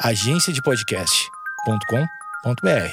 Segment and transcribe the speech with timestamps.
[0.00, 2.92] agenciadepodcast.com.br.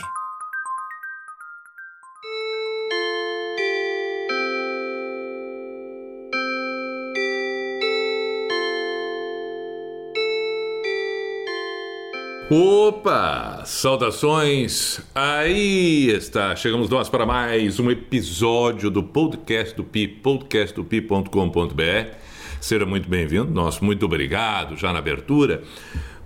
[12.49, 13.63] Opa!
[13.65, 15.01] Saudações!
[15.13, 22.15] Aí está, chegamos nós para mais um episódio do podcast do Pi, podcastdopi.com.br.
[22.61, 25.63] Seja muito bem-vindo, nosso muito obrigado já na abertura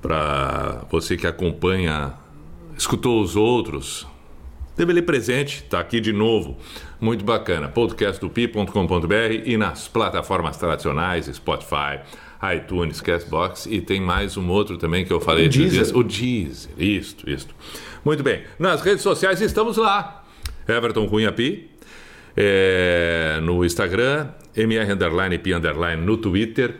[0.02, 2.14] para você que acompanha,
[2.78, 4.08] escutou os outros,
[4.78, 6.56] Teve ele presente, está aqui de novo.
[7.02, 7.68] Muito bacana.
[7.68, 12.02] podcastdopi.com.br e nas plataformas tradicionais, Spotify,
[12.56, 15.98] iTunes, Castbox e tem mais um outro também que eu falei o Deezer.
[15.98, 16.72] O Deezer.
[16.78, 17.56] Isto, isto.
[18.06, 18.44] Muito bem.
[18.60, 20.24] Nas redes sociais estamos lá.
[20.68, 21.72] Everton Cunha Pi.
[22.36, 26.76] é, no Instagram, MR Underline Pi Underline no Twitter,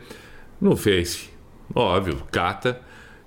[0.60, 1.30] no Face,
[1.74, 2.80] óbvio, Cata.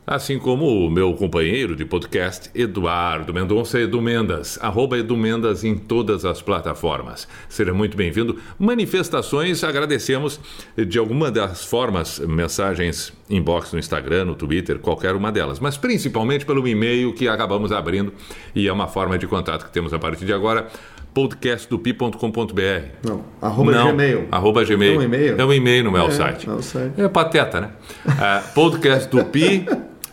[0.05, 5.75] Assim como o meu companheiro de podcast, Eduardo Mendonça, Edu Mendas, arroba Edu Mendas em
[5.77, 7.27] todas as plataformas.
[7.47, 8.37] Seja muito bem-vindo.
[8.57, 10.39] Manifestações, agradecemos
[10.75, 16.45] de alguma das formas, mensagens inbox no Instagram, no Twitter, qualquer uma delas, mas principalmente
[16.47, 18.11] pelo e-mail que acabamos abrindo
[18.55, 20.67] e é uma forma de contato que temos a partir de agora
[21.13, 22.61] podcastdopi.com.br.
[23.07, 24.27] Não, arroba Não, Gmail.
[24.31, 24.95] Arroba Gmail.
[24.95, 25.41] É um e-mail?
[25.41, 26.49] É um e-mail no meu É, site.
[26.49, 26.99] é o site.
[27.01, 27.69] É pateta, né?
[28.07, 29.65] uh, podcastdopi,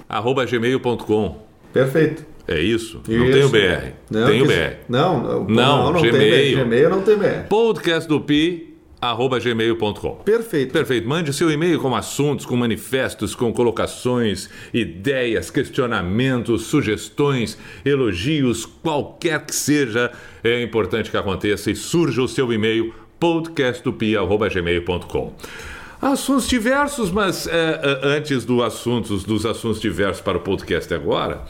[0.09, 1.47] arroba gmail.com.
[1.73, 2.27] Perfeito.
[2.47, 3.01] É isso?
[3.07, 3.33] Não Isso.
[3.35, 3.93] tem o BR.
[4.11, 4.77] Não, tem o BR.
[4.89, 6.57] Não, não, Não, não, tem Gmail.
[6.57, 6.63] BR.
[6.65, 7.47] Gmail não tem BR.
[7.47, 10.15] podcastdopi, arroba gmail.com.
[10.25, 10.73] Perfeito.
[10.73, 11.07] Perfeito.
[11.07, 19.55] Mande seu e-mail com assuntos, com manifestos, com colocações, ideias, questionamentos, sugestões, elogios, qualquer que
[19.55, 20.11] seja,
[20.43, 25.35] é importante que aconteça e surja o seu e-mail podcastdopi@gmail.com.
[26.01, 31.43] Assuntos diversos, mas é, antes do assuntos, dos assuntos diversos para o podcast agora,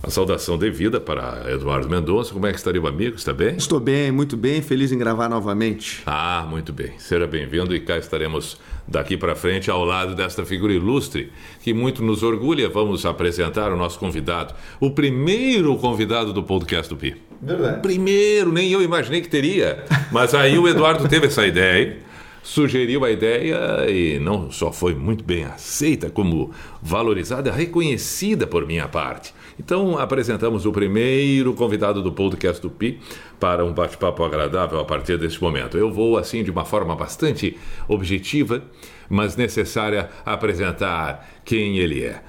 [0.00, 2.32] a saudação devida para Eduardo Mendonça.
[2.32, 3.16] Como é que estaria o amigo?
[3.16, 3.56] Está bem?
[3.56, 6.00] Estou bem, muito bem, feliz em gravar novamente.
[6.06, 6.92] Ah, muito bem.
[6.98, 12.04] Seja bem-vindo e cá estaremos daqui para frente ao lado desta figura ilustre que muito
[12.04, 12.68] nos orgulha.
[12.68, 17.16] Vamos apresentar o nosso convidado, o primeiro convidado do podcast do Pi.
[17.40, 17.82] Verdade.
[17.82, 22.11] Primeiro, nem eu imaginei que teria, mas aí o Eduardo teve essa ideia, hein?
[22.42, 26.50] Sugeriu a ideia e não só foi muito bem aceita, como
[26.82, 29.32] valorizada, reconhecida por minha parte.
[29.58, 32.98] Então apresentamos o primeiro convidado do podcast do Pi
[33.38, 35.76] para um bate-papo agradável a partir deste momento.
[35.76, 38.62] Eu vou assim de uma forma bastante objetiva,
[39.12, 42.22] mas necessária apresentar quem ele é.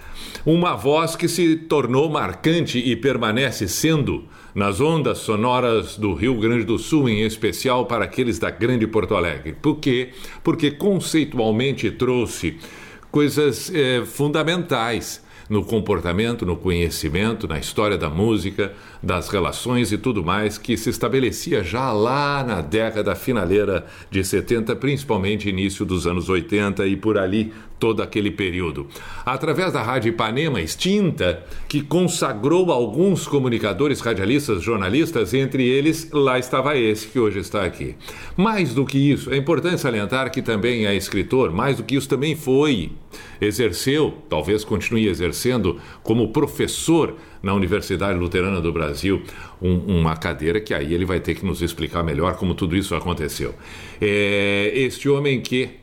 [0.45, 6.65] Uma voz que se tornou marcante e permanece sendo nas ondas sonoras do Rio Grande
[6.65, 9.53] do Sul, em especial para aqueles da Grande Porto Alegre.
[9.53, 10.09] Por quê?
[10.43, 12.57] Porque conceitualmente trouxe
[13.09, 20.23] coisas eh, fundamentais no comportamento, no conhecimento, na história da música, das relações e tudo
[20.23, 26.29] mais que se estabelecia já lá na década finaleira de 70, principalmente início dos anos
[26.29, 27.51] 80 e por ali
[27.83, 28.87] todo aquele período.
[29.25, 36.77] Através da Rádio Ipanema extinta, que consagrou alguns comunicadores, radialistas, jornalistas, entre eles lá estava
[36.77, 37.97] esse que hoje está aqui.
[38.37, 42.07] Mais do que isso, é importante salientar que também é escritor, mais do que isso
[42.07, 42.89] também foi
[43.41, 49.21] exerceu, talvez continue exercendo, como professor na Universidade Luterana do Brasil,
[49.61, 52.95] um, uma cadeira que aí ele vai ter que nos explicar melhor como tudo isso
[52.95, 53.53] aconteceu.
[53.99, 55.82] É, este homem que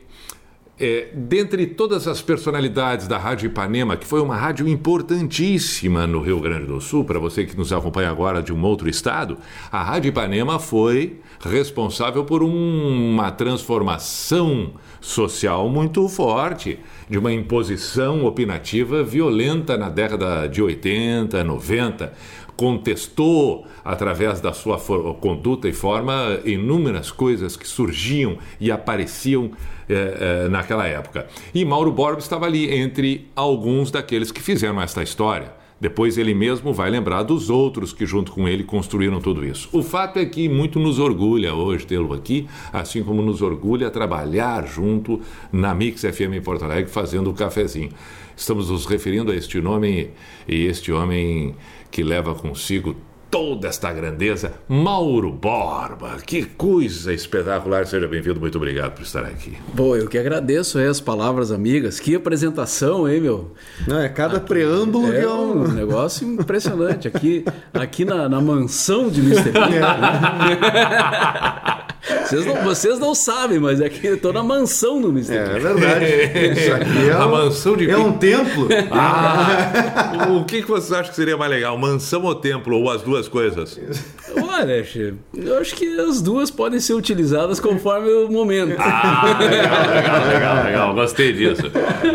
[0.81, 6.39] é, dentre todas as personalidades da Rádio Ipanema, que foi uma rádio importantíssima no Rio
[6.39, 9.37] Grande do Sul, para você que nos acompanha agora de um outro estado,
[9.71, 19.03] a Rádio Ipanema foi responsável por uma transformação social muito forte, de uma imposição opinativa
[19.03, 22.13] violenta na década de 80, 90
[22.61, 24.77] contestou através da sua
[25.19, 29.49] conduta e forma inúmeras coisas que surgiam e apareciam
[29.91, 31.27] eh, eh, naquela época.
[31.53, 35.53] E Mauro Borba estava ali entre alguns daqueles que fizeram esta história.
[35.81, 39.67] Depois ele mesmo vai lembrar dos outros que, junto com ele, construíram tudo isso.
[39.71, 44.67] O fato é que muito nos orgulha hoje tê-lo aqui, assim como nos orgulha trabalhar
[44.67, 45.19] junto
[45.51, 47.89] na Mix FM em Porto Alegre, fazendo o cafezinho.
[48.37, 50.11] Estamos nos referindo a este nome
[50.47, 51.55] e este homem
[51.89, 52.95] que leva consigo
[53.31, 56.17] toda esta grandeza, Mauro Borba.
[56.25, 57.87] Que coisa espetacular!
[57.87, 59.57] Seja bem-vindo, muito obrigado por estar aqui.
[59.73, 61.97] Bom, eu que agradeço aí as palavras amigas.
[61.97, 63.53] Que apresentação, hein, meu?
[63.87, 65.67] Não, é cada preâmbulo que É é um um.
[65.71, 67.07] negócio impressionante.
[67.07, 69.51] Aqui, aqui na, na mansão de Mr.
[69.51, 69.51] P.
[72.01, 75.33] Vocês não, vocês não sabem, mas é que eu tô na mansão do Mr.
[75.33, 76.05] É, é verdade.
[76.59, 78.67] Isso aqui é, A um, mansão de é um templo.
[78.89, 81.77] Ah, o que, que você acha que seria mais legal?
[81.77, 82.77] Mansão ou templo?
[82.77, 83.79] Ou as duas coisas?
[84.35, 88.75] Olha, chefe, eu acho que as duas podem ser utilizadas conforme o momento.
[88.79, 90.93] Ah, legal, legal, legal, legal.
[90.93, 91.63] Gostei disso.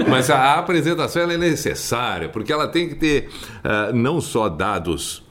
[0.08, 3.28] Mas a apresentação é necessária, porque ela tem que ter
[3.64, 5.24] ah, não só dados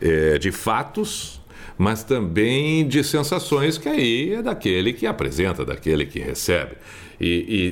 [0.00, 1.39] eh, de fatos,
[1.80, 6.72] mas também de sensações, que aí é daquele que apresenta, daquele que recebe.
[7.18, 7.26] E,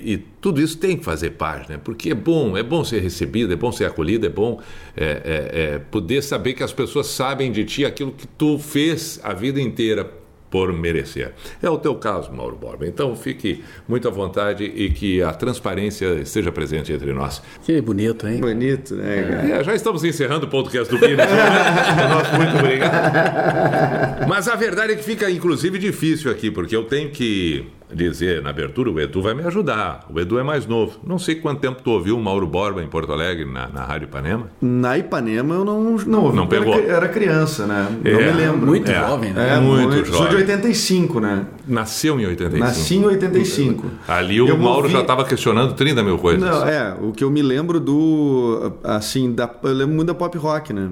[0.06, 1.78] e- e tudo isso tem que fazer parte, né?
[1.82, 4.62] Porque é bom, é bom ser recebido, é bom ser acolhido, é bom
[4.96, 9.20] é, é, é, poder saber que as pessoas sabem de ti aquilo que tu fez
[9.22, 10.10] a vida inteira
[10.50, 11.32] por merecer.
[11.62, 12.86] É o teu caso, Mauro Borba.
[12.86, 17.42] Então fique muito à vontade e que a transparência esteja presente entre nós.
[17.64, 18.40] Que bonito, hein?
[18.40, 19.60] Bonito, né, cara?
[19.60, 21.16] É, já estamos encerrando o podcast do Bini.
[22.10, 24.28] Nosso muito obrigado.
[24.28, 28.50] Mas a verdade é que fica, inclusive, difícil aqui, porque eu tenho que dizer na
[28.50, 30.06] abertura, o Edu vai me ajudar.
[30.12, 30.98] O Edu é mais novo.
[31.06, 34.04] Não sei quanto tempo tu ouviu o Mauro Borba em Porto Alegre, na, na Rádio
[34.06, 34.46] Ipanema.
[34.60, 36.74] Na Ipanema eu não, não ouvi, Não pegou.
[36.74, 37.88] Era, era criança, né?
[38.04, 38.66] Não É, me lembro.
[38.66, 38.94] Muito É.
[39.08, 39.56] jovem, né?
[39.56, 40.36] É, muito muito Sou de jovem.
[40.38, 41.46] 85, né?
[41.66, 42.64] Nasceu em 85.
[42.66, 43.86] Nasci em 85.
[44.06, 46.42] Ali o Eu Mauro ouvi- já estava questionando 30 mil coisas.
[46.48, 48.72] Não, é, o que eu me lembro do.
[48.84, 50.90] Assim, da, eu lembro muito da pop rock, né?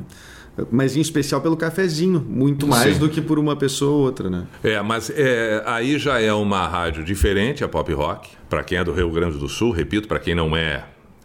[0.71, 3.01] Mas em especial pelo cafezinho, muito mais Sim.
[3.01, 4.47] do que por uma pessoa ou outra, né?
[4.65, 8.31] É, mas é, aí já é uma rádio diferente, a Pop Rock.
[8.49, 10.85] Para quem é do Rio Grande do Sul, repito, para quem não é,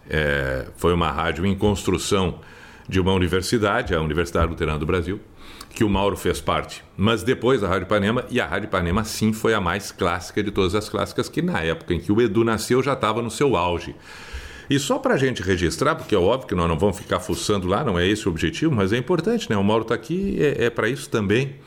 [0.09, 2.39] é, foi uma rádio em construção
[2.87, 5.19] de uma universidade, a Universidade Luterana do Brasil,
[5.73, 6.83] que o Mauro fez parte.
[6.97, 10.51] Mas depois a Rádio Ipanema, e a Rádio Ipanema sim foi a mais clássica de
[10.51, 13.55] todas as clássicas, que na época em que o Edu nasceu já estava no seu
[13.55, 13.95] auge.
[14.71, 17.67] E só para a gente registrar, porque é óbvio que nós não vamos ficar fuçando
[17.67, 19.57] lá, não é esse o objetivo, mas é importante, né?
[19.57, 21.57] O Mauro está aqui, é, é para isso também.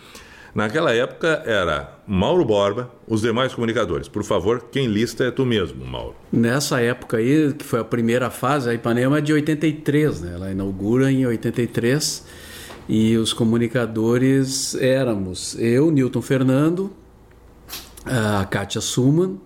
[0.54, 4.08] Naquela época era Mauro Borba, os demais comunicadores.
[4.08, 6.14] Por favor, quem lista é tu mesmo, Mauro.
[6.32, 10.32] Nessa época aí, que foi a primeira fase, a Ipanema é de 83, né?
[10.36, 12.24] Ela inaugura em 83
[12.88, 16.90] e os comunicadores éramos eu, Newton Fernando,
[18.06, 19.36] a Kátia Suman,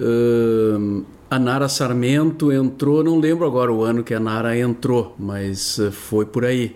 [0.00, 5.78] ahn, a Nara Sarmento entrou, não lembro agora o ano que a Nara entrou, mas
[5.78, 6.74] eh, foi por aí.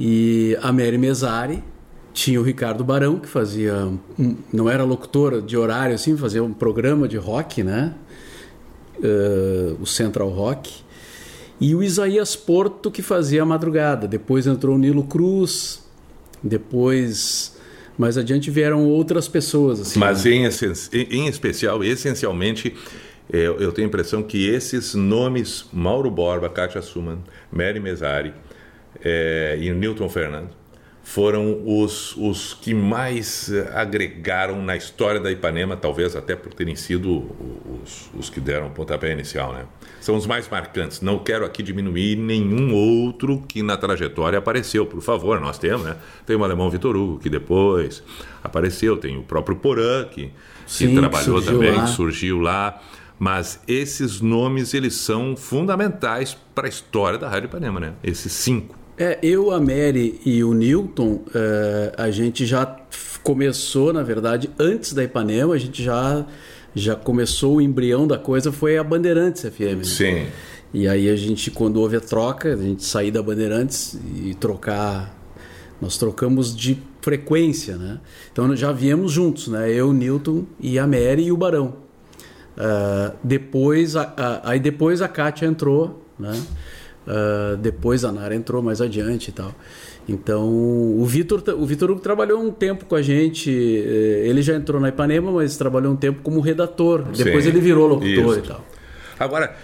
[0.00, 1.62] E a Mary Mesari,
[2.12, 6.52] tinha o Ricardo Barão, que fazia, um- não era locutora de horário assim, fazia um
[6.52, 7.92] programa de rock, né?
[9.02, 10.82] Eh, o Central Rock.
[11.60, 14.08] E o Isaías Porto, que fazia a madrugada.
[14.08, 15.82] Depois entrou o Nilo Cruz.
[16.42, 17.53] Depois,
[17.98, 19.80] mais adiante, vieram outras pessoas.
[19.80, 20.32] Assim, Mas né?
[20.32, 20.44] em,
[21.10, 22.74] em- especial, essencialmente,
[23.32, 27.18] é, eu tenho a impressão que esses nomes, Mauro Borba, Kátia Suman,
[27.50, 28.34] Mary Mesari
[29.02, 30.50] é, e Newton Fernando,
[31.04, 37.30] foram os, os que mais agregaram na história da Ipanema, talvez até por terem sido
[37.82, 39.66] os, os que deram o pontapé inicial, né?
[40.00, 41.02] São os mais marcantes.
[41.02, 45.94] Não quero aqui diminuir nenhum outro que na trajetória apareceu, por favor, nós temos, né?
[46.24, 48.02] Tem o alemão Vitor Hugo, que depois
[48.42, 50.32] apareceu, tem o próprio Porã, que, que
[50.66, 51.84] Sim, que trabalhou surgiu também, lá.
[51.84, 52.82] que surgiu lá.
[53.18, 57.92] Mas esses nomes, eles são fundamentais para a história da Rádio Ipanema, né?
[58.02, 58.83] Esses cinco.
[58.96, 62.76] É, eu, a Mary e o Newton, eh, a gente já
[63.24, 66.24] começou, na verdade, antes da Ipanema, a gente já,
[66.74, 69.78] já começou o embrião da coisa, foi a Bandeirantes FM.
[69.78, 69.84] né?
[69.84, 70.26] Sim.
[70.72, 75.12] E aí a gente, quando houve a troca, a gente sair da Bandeirantes e trocar.
[75.80, 77.98] Nós trocamos de frequência, né?
[78.32, 79.70] Então já viemos juntos, né?
[79.72, 81.74] Eu, Newton e a Mary e o Barão.
[82.56, 86.40] Ah, depois, a, a- aí depois a Kátia entrou, né?
[87.06, 89.54] Ah, depois a Nara entrou mais adiante e tal.
[90.08, 93.50] Então o Vitor, o Vitor Hugo trabalhou um tempo com a gente.
[93.50, 97.02] eh, Ele já entrou na Ipanema, mas trabalhou um tempo como redator.
[97.04, 98.38] Depois Sim, ele virou locutor isso.
[98.38, 98.64] e tal.
[99.18, 99.54] Agora,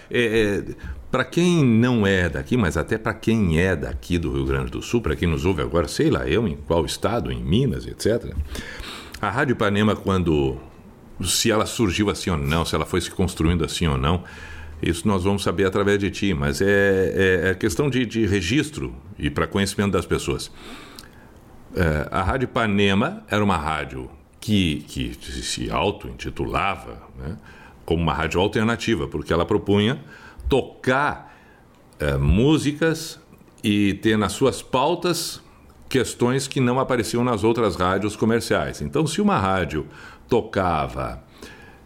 [1.11, 4.81] para quem não é daqui, mas até para quem é daqui do Rio Grande do
[4.81, 8.33] Sul, para quem nos ouve agora, sei lá, eu em qual estado, em Minas, etc.
[9.21, 10.57] A Rádio Ipanema, quando.
[11.23, 14.25] Se ela surgiu assim ou não, se ela foi se construindo assim ou não,
[14.83, 18.95] isso nós vamos saber através de ti, mas é, é, é questão de, de registro
[19.19, 20.51] e para conhecimento das pessoas.
[21.75, 24.11] É, a Rádio Ipanema era uma rádio
[24.41, 27.37] que, que se auto-intitulava né,
[27.85, 30.03] como uma rádio alternativa, porque ela propunha
[30.49, 31.37] tocar
[31.99, 33.21] é, músicas
[33.63, 35.43] e ter nas suas pautas
[35.89, 38.81] questões que não apareciam nas outras rádios comerciais.
[38.81, 39.87] Então, se uma rádio
[40.29, 41.23] tocava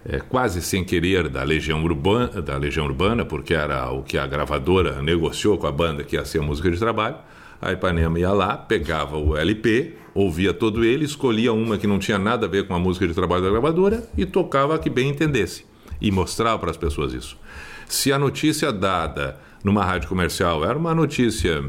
[0.07, 4.27] é, quase sem querer da Legião Urbana, da Legião Urbana, porque era o que a
[4.27, 7.17] gravadora negociou com a banda que ia ser a música de trabalho,
[7.61, 12.19] a Ipanema ia lá, pegava o LP, ouvia todo ele, escolhia uma que não tinha
[12.19, 15.09] nada a ver com a música de trabalho da gravadora e tocava a que bem
[15.09, 15.65] entendesse.
[16.01, 17.39] E mostrava para as pessoas isso.
[17.87, 21.65] Se a notícia dada numa rádio comercial era uma notícia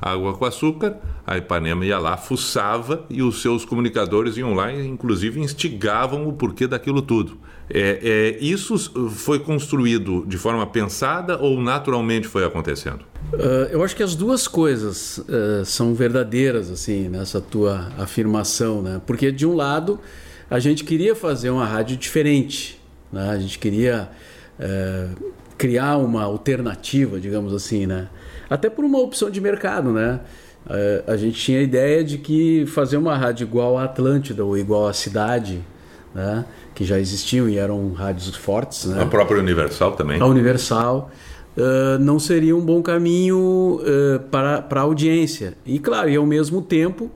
[0.00, 0.96] água com açúcar,
[1.26, 6.32] a Ipanema ia lá, fuçava e os seus comunicadores iam lá e, inclusive, instigavam o
[6.32, 7.38] porquê daquilo tudo.
[7.72, 8.76] É, é, isso
[9.10, 13.04] foi construído de forma pensada ou naturalmente foi acontecendo?
[13.32, 19.00] Uh, eu acho que as duas coisas uh, são verdadeiras assim nessa tua afirmação, né?
[19.06, 20.00] Porque de um lado
[20.50, 22.80] a gente queria fazer uma rádio diferente,
[23.12, 23.30] né?
[23.30, 24.10] A gente queria
[24.58, 28.08] uh, criar uma alternativa, digamos assim, né?
[28.48, 30.20] Até por uma opção de mercado, né?
[31.06, 34.86] a gente tinha a ideia de que fazer uma rádio igual à Atlântida ou igual
[34.86, 35.64] à Cidade,
[36.14, 36.44] né?
[36.80, 39.02] Que já existiam e eram rádios fortes, né?
[39.02, 40.18] A própria Universal também.
[40.18, 41.10] A Universal
[41.54, 45.52] uh, não seria um bom caminho uh, para, para a audiência.
[45.66, 47.10] E claro, e ao mesmo tempo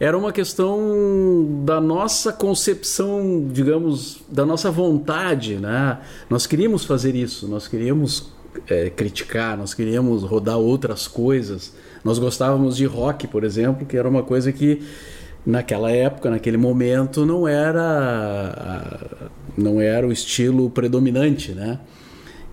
[0.00, 5.98] era uma questão da nossa concepção, digamos, da nossa vontade, né?
[6.30, 8.32] Nós queríamos fazer isso, nós queríamos
[8.70, 11.74] é, criticar, nós queríamos rodar outras coisas.
[12.02, 14.82] Nós gostávamos de rock, por exemplo, que era uma coisa que
[15.44, 19.20] naquela época, naquele momento, não era
[19.56, 21.78] não era o estilo predominante, né?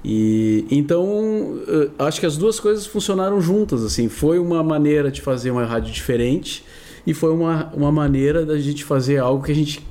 [0.04, 4.10] E então eh, acho que as duas coisas funcionaram juntas assim.
[4.10, 6.64] Foi uma maneira de fazer uma rádio diferente
[7.06, 9.86] e foi uma, uma maneira da gente fazer algo que a gente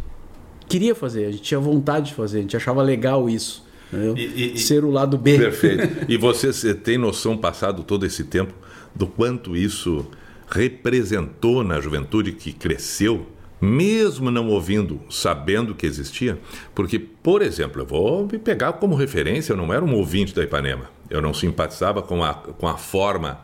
[0.69, 3.69] queria fazer, a gente tinha vontade de fazer, a gente achava legal isso.
[4.17, 5.37] E, e, Ser o lado B.
[5.37, 6.07] Perfeito.
[6.09, 8.55] E você, você tem noção, passado todo esse tempo,
[8.95, 10.07] do quanto isso
[10.51, 13.27] representou na juventude que cresceu,
[13.61, 16.39] mesmo não ouvindo, sabendo que existia?
[16.75, 20.43] Porque, por exemplo, eu vou me pegar como referência, eu não era um ouvinte da
[20.43, 20.91] Ipanema.
[21.09, 23.41] Eu não simpatizava com a, com a forma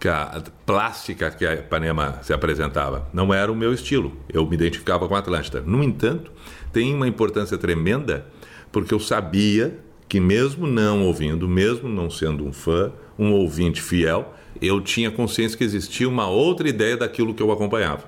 [0.00, 3.06] que a plástica que a Ipanema se apresentava.
[3.12, 4.16] Não era o meu estilo.
[4.32, 5.60] Eu me identificava com a Atlântida.
[5.60, 6.32] No entanto,
[6.72, 8.26] tem uma importância tremenda
[8.72, 9.78] porque eu sabia
[10.08, 15.56] que mesmo não ouvindo, mesmo não sendo um fã, um ouvinte fiel, eu tinha consciência
[15.56, 18.04] que existia uma outra ideia daquilo que eu acompanhava.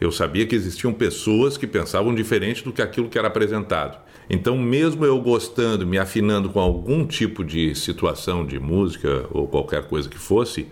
[0.00, 3.98] Eu sabia que existiam pessoas que pensavam diferente do que aquilo que era apresentado.
[4.28, 9.86] Então, mesmo eu gostando, me afinando com algum tipo de situação de música ou qualquer
[9.86, 10.66] coisa que fosse,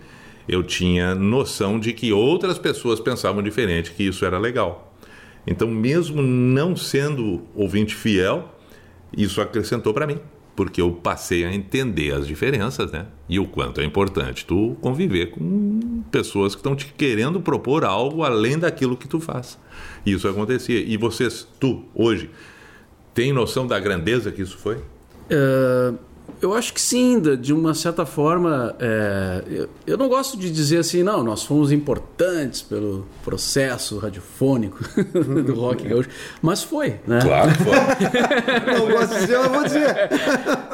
[0.47, 4.93] eu tinha noção de que outras pessoas pensavam diferente, que isso era legal.
[5.45, 8.49] Então, mesmo não sendo ouvinte fiel,
[9.15, 10.19] isso acrescentou para mim,
[10.55, 13.07] porque eu passei a entender as diferenças, né?
[13.27, 18.23] E o quanto é importante tu conviver com pessoas que estão te querendo propor algo
[18.23, 19.57] além daquilo que tu faz.
[20.05, 20.79] Isso acontecia.
[20.79, 22.29] E vocês, tu, hoje,
[23.13, 24.75] tem noção da grandeza que isso foi?
[24.75, 28.75] Uh eu acho que sim, de uma certa forma.
[28.79, 34.79] É, eu, eu, não gosto de dizer assim, não, nós fomos importantes pelo processo radiofônico
[35.45, 36.09] do rock gaúcho,
[36.41, 37.19] mas foi, né?
[37.21, 37.73] Claro que foi.
[38.77, 39.95] não gosto de dizer, mas vou dizer.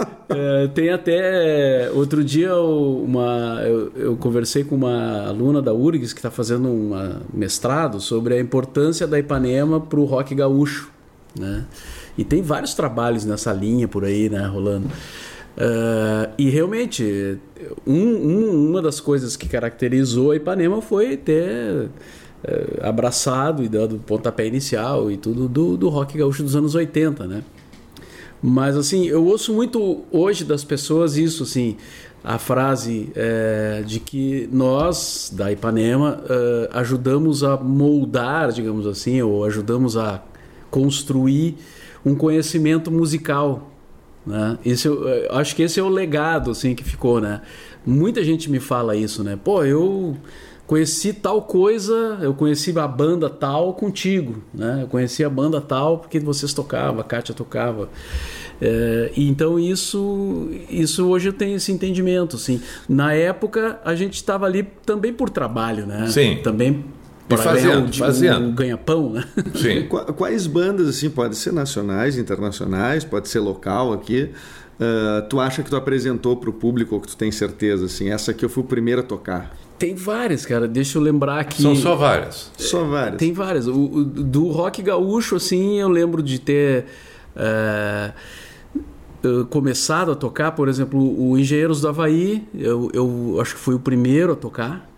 [0.31, 1.89] É, tem até.
[1.91, 6.91] Outro dia uma, eu, eu, conversei com uma aluna da URGS que está fazendo um
[7.33, 10.91] mestrado sobre a importância da Ipanema para o rock gaúcho.
[11.35, 11.65] Né?
[12.15, 14.87] E tem vários trabalhos nessa linha por aí, né, rolando.
[15.59, 17.37] Uh, e realmente,
[17.85, 21.89] um, um, uma das coisas que caracterizou a Ipanema foi ter uh,
[22.81, 27.43] abraçado e dado pontapé inicial e tudo do, do rock gaúcho dos anos 80, né?
[28.41, 31.75] Mas assim, eu ouço muito hoje das pessoas isso, assim,
[32.23, 39.43] a frase é, de que nós, da Ipanema, uh, ajudamos a moldar, digamos assim, ou
[39.43, 40.23] ajudamos a
[40.71, 41.57] construir
[42.05, 43.69] um conhecimento musical
[44.25, 44.57] né?
[44.65, 47.41] Esse, eu, eu acho que esse é o legado assim que ficou, né?
[47.85, 49.37] Muita gente me fala isso, né?
[49.41, 50.17] Pô, eu
[50.67, 54.79] conheci tal coisa, eu conheci a banda tal contigo, né?
[54.83, 57.89] Eu conheci a banda tal porque vocês tocavam, a Kátia tocava.
[58.61, 62.61] É, então isso, isso hoje eu tenho esse entendimento, assim.
[62.87, 66.07] Na época a gente estava ali também por trabalho, né?
[66.07, 66.39] Sim.
[66.43, 66.85] Também
[67.29, 68.47] e fazendo, fazendo.
[68.47, 69.23] Um ganha-pão, né?
[69.55, 69.87] Sim.
[70.17, 74.31] Quais bandas, assim, pode ser nacionais, internacionais, pode ser local aqui,
[74.79, 78.09] uh, tu acha que tu apresentou para o público ou que tu tem certeza, assim,
[78.09, 79.55] essa aqui eu fui o primeiro a tocar?
[79.77, 80.67] Tem várias, cara.
[80.67, 81.61] Deixa eu lembrar que...
[81.61, 82.51] São só várias.
[82.57, 83.17] Só várias.
[83.17, 83.65] Tem várias.
[83.65, 86.85] O, o do rock gaúcho, assim, eu lembro de ter...
[87.35, 88.11] Uh,
[89.49, 93.79] começado a tocar, por exemplo, o Engenheiros do Havaí, eu, eu acho que fui o
[93.79, 94.88] primeiro a tocar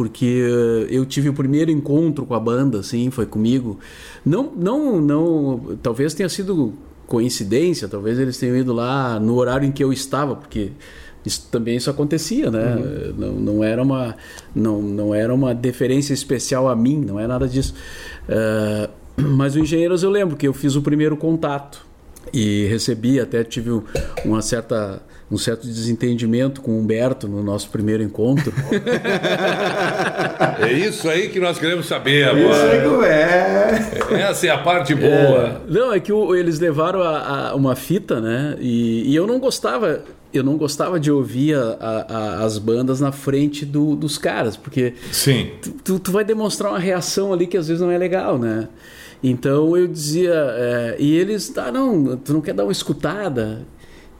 [0.00, 3.78] porque eh, eu tive o primeiro encontro com a banda, assim, foi comigo.
[4.24, 6.72] Não, não, não, talvez tenha sido
[7.06, 10.72] coincidência, talvez eles tenham ido lá no horário em que eu estava, porque
[11.22, 12.76] isso também isso acontecia, né?
[12.76, 13.14] Uhum.
[13.18, 14.16] Não, não, era uma
[14.54, 17.74] não, não era uma deferência especial a mim, não é nada disso.
[18.26, 18.88] Uh,
[19.20, 21.84] mas o Engenheiros eu lembro que eu fiz o primeiro contato
[22.32, 23.82] e recebi até tive
[24.24, 28.52] uma certa um certo desentendimento com o Humberto no nosso primeiro encontro.
[30.58, 32.50] é isso aí que nós queremos saber agora.
[32.50, 33.90] Isso aí como é.
[34.28, 35.08] Essa é a parte boa.
[35.08, 38.56] É, não, é que o, eles levaram a, a, uma fita, né?
[38.58, 40.02] E, e, eu não gostava.
[40.32, 45.50] Eu não gostava de ouvir a, as bandas na frente do, dos caras, porque Sim.
[45.60, 48.68] Tu, tu, tu vai demonstrar uma reação ali que às vezes não é legal, né?
[49.22, 53.66] Então eu dizia, é, e eles, tá, não, tu não quer dar uma escutada?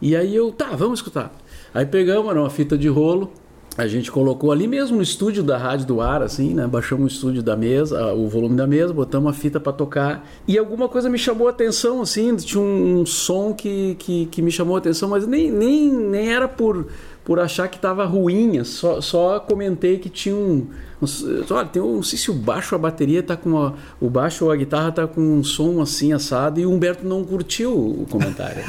[0.00, 1.32] E aí eu, tá, vamos escutar.
[1.74, 3.30] Aí pegamos, era uma fita de rolo,
[3.76, 6.66] a gente colocou ali mesmo no estúdio da Rádio do Ar, assim, né?
[6.66, 10.28] Baixamos o estúdio da mesa, o volume da mesa, botamos a fita para tocar.
[10.46, 14.50] E alguma coisa me chamou a atenção, assim, tinha um, som que, que, que, me
[14.50, 16.88] chamou a atenção, mas nem, nem, nem era por,
[17.24, 20.66] por achar que estava ruim, só, só comentei que tinha um
[21.50, 24.52] Olha, tem um, não sei se o baixo, a bateria tá com o baixo ou
[24.52, 28.62] a guitarra tá com um som assim assado e o Humberto não curtiu o comentário.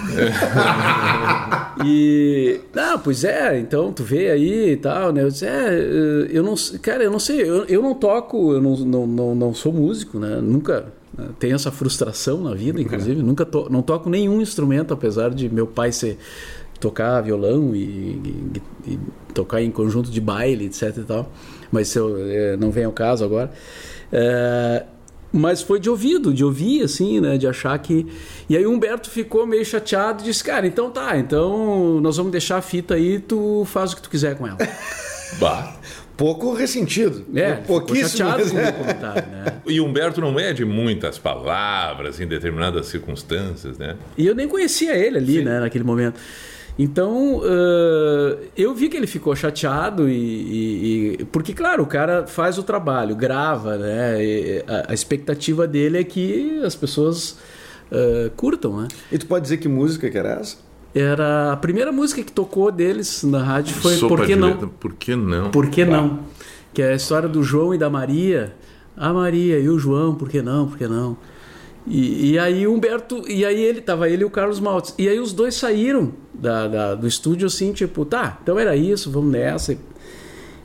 [1.86, 5.24] e não, pois é, então tu vê aí e tal, né?
[5.24, 8.78] Eu disse, é, eu não, cara, eu não sei, eu, eu não toco, eu não,
[8.78, 10.40] não, não, não sou músico, né?
[10.42, 10.86] Nunca
[11.18, 11.28] né?
[11.38, 15.68] tenho essa frustração na vida, inclusive, nunca to, não toco nenhum instrumento, apesar de meu
[15.68, 16.18] pai ser
[16.82, 19.00] tocar violão e, e, e
[19.34, 21.32] tocar em conjunto de baile, etc e tal
[21.72, 23.50] mas se eu, é, não vem ao caso agora.
[24.12, 24.84] É,
[25.32, 27.38] mas foi de ouvido, de ouvir, assim, né?
[27.38, 28.06] De achar que.
[28.50, 32.32] E aí o Humberto ficou meio chateado e disse: Cara, então tá, então nós vamos
[32.32, 34.58] deixar a fita aí, tu faz o que tu quiser com ela.
[35.40, 35.78] bah.
[36.18, 37.26] Pouco ressentido.
[37.34, 38.10] É, pouquíssimo.
[38.10, 39.46] chateado com o comentário, né?
[39.66, 43.96] E Humberto não é de muitas palavras em determinadas circunstâncias, né?
[44.16, 45.46] E eu nem conhecia ele ali, Sim.
[45.46, 46.20] né, naquele momento.
[46.82, 52.26] Então uh, eu vi que ele ficou chateado e, e, e, porque claro o cara
[52.26, 54.16] faz o trabalho, grava, né?
[54.68, 57.38] A, a, expectativa dele é que as pessoas
[57.92, 58.88] uh, curtam, né?
[59.12, 60.58] E tu pode dizer que música que era essa?
[60.96, 64.58] Era a primeira música que tocou deles na rádio foi Sopa Por que não?
[64.58, 65.52] Por que não?
[65.52, 66.20] Por que não?
[66.74, 68.56] Que é a história do João e da Maria.
[68.98, 70.68] A Maria e o João, por que não?
[70.68, 71.16] Por que não?
[71.88, 74.94] E, e, aí Humberto, e aí ele tava ele e o Carlos Maltz.
[74.98, 79.12] E aí os dois saíram da, da, do estúdio assim, tipo, tá, então era isso,
[79.12, 79.76] vamos nessa.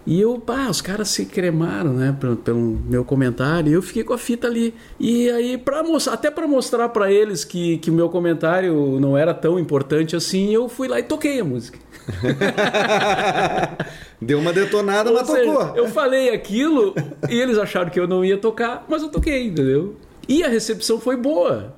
[0.06, 4.04] E eu, pá, os caras se cremaram, né, pelo, pelo meu comentário, e eu fiquei
[4.04, 4.72] com a fita ali.
[5.00, 9.34] E aí, pra mostrar, até para mostrar para eles que o meu comentário não era
[9.34, 11.80] tão importante assim, eu fui lá e toquei a música.
[14.22, 15.76] Deu uma detonada, Ou mas seja, tocou.
[15.76, 16.94] Eu falei aquilo
[17.28, 19.96] e eles acharam que eu não ia tocar, mas eu toquei, entendeu?
[20.28, 21.74] E a recepção foi boa.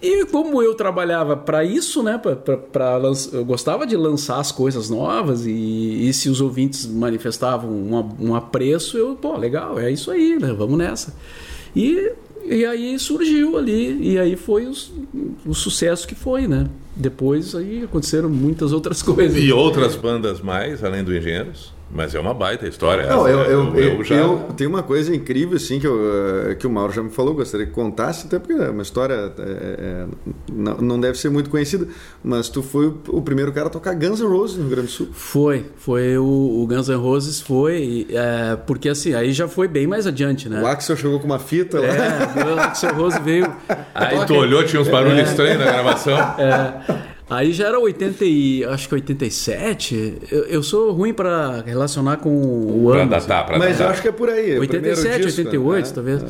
[0.00, 3.00] E como eu trabalhava para isso, né, pra, pra, pra,
[3.32, 5.50] eu gostava de lançar as coisas novas e,
[6.08, 10.52] e se os ouvintes manifestavam um, um, apreço, eu, pô, legal, é isso aí, né,
[10.52, 11.16] vamos nessa.
[11.74, 12.12] E,
[12.44, 14.92] e aí surgiu ali, e aí foi os,
[15.44, 16.68] o sucesso que foi, né.
[16.94, 19.36] Depois aí aconteceram muitas outras coisas.
[19.36, 21.72] E outras bandas mais, além do Engenheiros?
[21.90, 23.06] Mas é uma baita história.
[23.06, 24.14] Não, eu, eu, eu, eu, já...
[24.16, 25.98] eu tenho uma coisa incrível assim que, eu,
[26.50, 29.32] eh, que o Mauro já me falou, gostaria que contasse, até porque é uma história
[29.38, 30.06] é, é,
[30.52, 31.88] não, não deve ser muito conhecida,
[32.22, 34.92] mas tu foi o primeiro cara a tocar Guns N' Roses no Rio Grande do
[34.92, 35.08] Sul.
[35.12, 36.24] Foi, foi o,
[36.62, 40.60] o Guns N' Roses foi, é, porque assim, aí já foi bem mais adiante, né?
[40.60, 41.86] O Axel chegou com uma fita lá.
[41.86, 43.50] É, o Axel Rose veio.
[43.94, 45.22] Aí tu olhou, tinha uns barulhos é.
[45.22, 46.18] estranhos na gravação.
[46.38, 47.07] É.
[47.30, 50.14] Aí já era 80 e, acho que 87.
[50.30, 53.08] Eu, eu sou ruim para relacionar com o ano.
[53.08, 53.86] Pra datar, pra Mas datar.
[53.86, 54.58] eu acho que é por aí.
[54.58, 55.92] 87, disco, 88, né?
[55.94, 56.22] talvez.
[56.22, 56.26] É.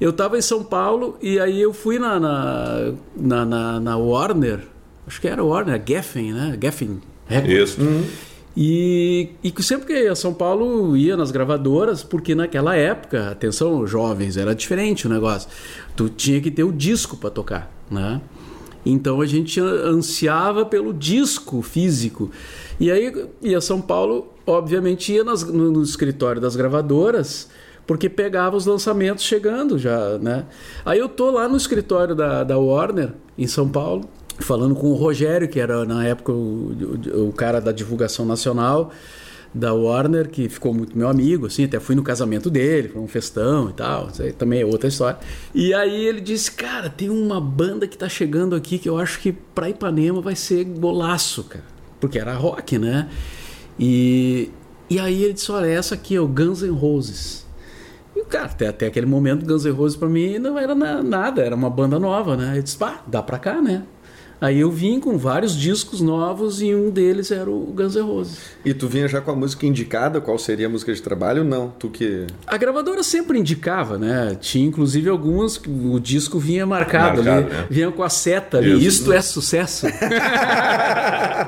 [0.00, 4.60] Eu estava em São Paulo e aí eu fui na, na, na, na, na Warner,
[5.06, 6.58] acho que era Warner, Geffen, né?
[6.60, 7.70] Geffen Records.
[7.70, 7.80] Isso.
[7.80, 8.04] Uhum.
[8.56, 13.86] E, e sempre que ia a São Paulo ia nas gravadoras, porque naquela época, atenção,
[13.86, 15.48] jovens, era diferente o negócio.
[15.94, 18.20] Tu tinha que ter o disco para tocar, né?
[18.84, 22.30] Então a gente ansiava pelo disco físico.
[22.78, 23.12] E aí
[23.42, 27.48] ia São Paulo, obviamente ia nas, no, no, escritório das gravadoras,
[27.86, 30.46] porque pegava os lançamentos chegando já, né?
[30.84, 34.94] Aí eu tô lá no escritório da, da Warner, em São Paulo, falando com o
[34.94, 36.72] Rogério, que era na época o,
[37.14, 38.90] o, o cara da divulgação nacional
[39.52, 43.08] da Warner, que ficou muito meu amigo, assim, até fui no casamento dele, foi um
[43.08, 45.18] festão e tal, isso aí também é outra história.
[45.54, 49.18] E aí ele disse, cara, tem uma banda que tá chegando aqui que eu acho
[49.18, 51.64] que pra Ipanema vai ser golaço, cara.
[51.98, 53.08] Porque era rock, né?
[53.78, 54.50] E,
[54.88, 57.46] e aí ele disse, olha, essa aqui é o Guns N' Roses.
[58.14, 61.42] E, cara, até, até aquele momento Guns N' Roses pra mim não era na, nada,
[61.42, 62.52] era uma banda nova, né?
[62.52, 63.82] Ele disse, pá, dá pra cá, né?
[64.40, 68.38] Aí eu vim com vários discos novos e um deles era o Guns N' Roses.
[68.64, 70.20] E tu vinha já com a música indicada?
[70.20, 71.44] Qual seria a música de trabalho?
[71.44, 72.26] Não, tu que.
[72.46, 74.36] A gravadora sempre indicava, né?
[74.40, 77.66] Tinha inclusive algumas que o disco vinha marcado, marcado ali, né?
[77.68, 78.72] vinha com a seta ali.
[78.72, 79.00] Isso.
[79.00, 79.86] Isto é sucesso.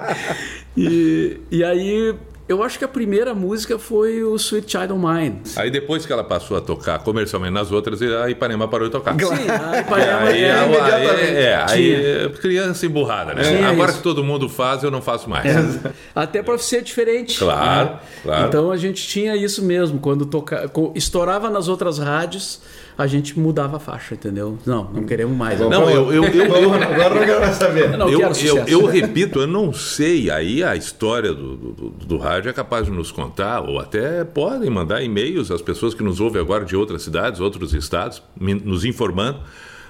[0.77, 2.15] e, e aí
[2.49, 5.41] eu acho que a primeira música foi o Sweet Child of Mine.
[5.57, 9.15] Aí depois que ela passou a tocar comercialmente nas outras, a Ipanema parou de tocar.
[9.15, 11.37] Sim, a Ipanema aí, é, imediatamente.
[11.37, 13.43] É, é aí criança emburrada, né?
[13.43, 13.99] Tinha Agora isso.
[13.99, 15.47] que todo mundo faz, eu não faço mais.
[15.47, 15.93] É.
[16.15, 17.39] Até para ser diferente.
[17.39, 17.99] Claro, né?
[18.23, 18.49] claro.
[18.49, 19.99] Então a gente tinha isso mesmo.
[20.01, 20.71] Quando toca...
[20.95, 22.61] estourava nas outras rádios,
[22.97, 24.59] a gente mudava a faixa, entendeu?
[24.67, 25.59] Não, não queremos mais.
[25.59, 27.97] Não, eu, eu, eu, eu, agora não quero mais saber.
[27.97, 30.31] Não, eu, eu, eu, repito, eu não sei.
[30.31, 34.69] Aí a história do, do, do rádio é capaz de nos contar, ou até podem
[34.69, 39.41] mandar e-mails às pessoas que nos ouvem agora de outras cidades, outros estados, nos informando.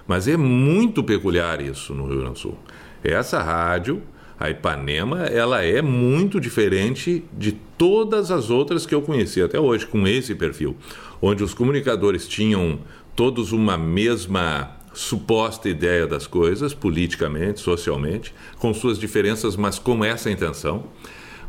[0.06, 2.58] Mas é muito peculiar isso no Rio Grande do Sul.
[3.02, 4.02] Essa rádio,
[4.38, 9.86] a Ipanema, ela é muito diferente de todas as outras que eu conheci até hoje,
[9.86, 10.76] com esse perfil
[11.22, 12.80] onde os comunicadores tinham
[13.14, 20.30] todos uma mesma suposta ideia das coisas, politicamente, socialmente, com suas diferenças, mas com essa
[20.30, 20.84] intenção,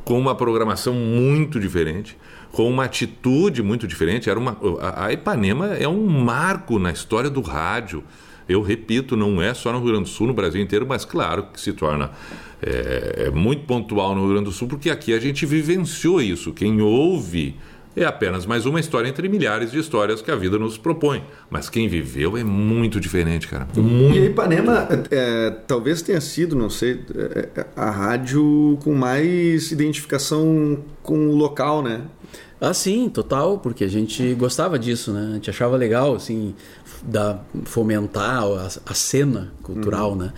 [0.05, 2.15] com uma programação muito diferente,
[2.51, 4.29] com uma atitude muito diferente.
[4.29, 4.57] Era uma,
[4.97, 8.03] a Ipanema é um marco na história do rádio.
[8.47, 11.47] Eu repito, não é só no Rio Grande do Sul, no Brasil inteiro, mas claro
[11.51, 12.11] que se torna
[12.61, 16.53] é, é muito pontual no Rio Grande do Sul, porque aqui a gente vivenciou isso.
[16.53, 17.55] Quem ouve
[17.95, 21.23] é apenas mais uma história entre milhares de histórias que a vida nos propõe.
[21.49, 23.67] Mas quem viveu é muito diferente, cara.
[23.75, 24.17] Muito...
[24.17, 31.29] E Ipanema é, talvez tenha sido, não sei, é, a rádio com mais identificação com
[31.29, 32.01] o local, né?
[32.65, 35.31] Ah, sim, total, porque a gente gostava disso, né?
[35.31, 36.55] A gente achava legal, assim,
[37.01, 40.15] da, fomentar a, a cena cultural, uhum.
[40.15, 40.33] né?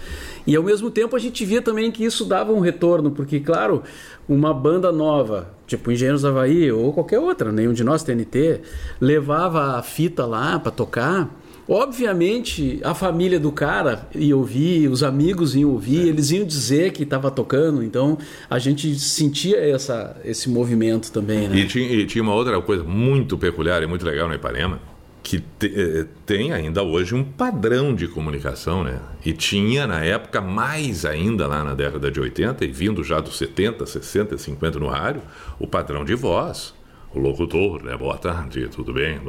[0.48, 3.84] E ao mesmo tempo a gente via também que isso dava um retorno, porque, claro,
[4.28, 8.62] uma banda nova, tipo Engenheiros da Havaí ou qualquer outra, nenhum de nós, TNT,
[9.00, 11.30] levava a fita lá para tocar.
[11.68, 16.10] Obviamente, a família do cara ia ouvir, os amigos iam ouvir, é.
[16.10, 21.48] eles iam dizer que estava tocando, então a gente sentia essa, esse movimento também.
[21.48, 21.58] Né?
[21.58, 24.80] E, tinha, e tinha uma outra coisa muito peculiar e muito legal no Ipanema,
[25.26, 29.02] que te, eh, tem ainda hoje um padrão de comunicação, né?
[29.26, 33.36] E tinha na época mais ainda lá na década de 80 e vindo já dos
[33.40, 35.24] 70, 60, 50 no rádio,
[35.58, 36.76] o padrão de voz.
[37.12, 37.98] O locutor, né?
[37.98, 39.20] Boa tarde, tudo bem?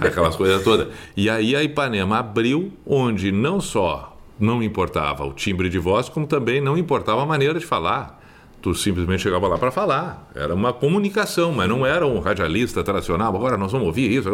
[0.00, 0.88] Aquelas coisas todas.
[1.14, 6.26] E aí a Ipanema abriu, onde não só não importava o timbre de voz, como
[6.26, 8.17] também não importava a maneira de falar
[8.60, 10.28] tu simplesmente chegava lá para falar.
[10.34, 13.34] Era uma comunicação, mas não era um radialista tradicional.
[13.34, 14.28] Agora nós vamos ouvir isso.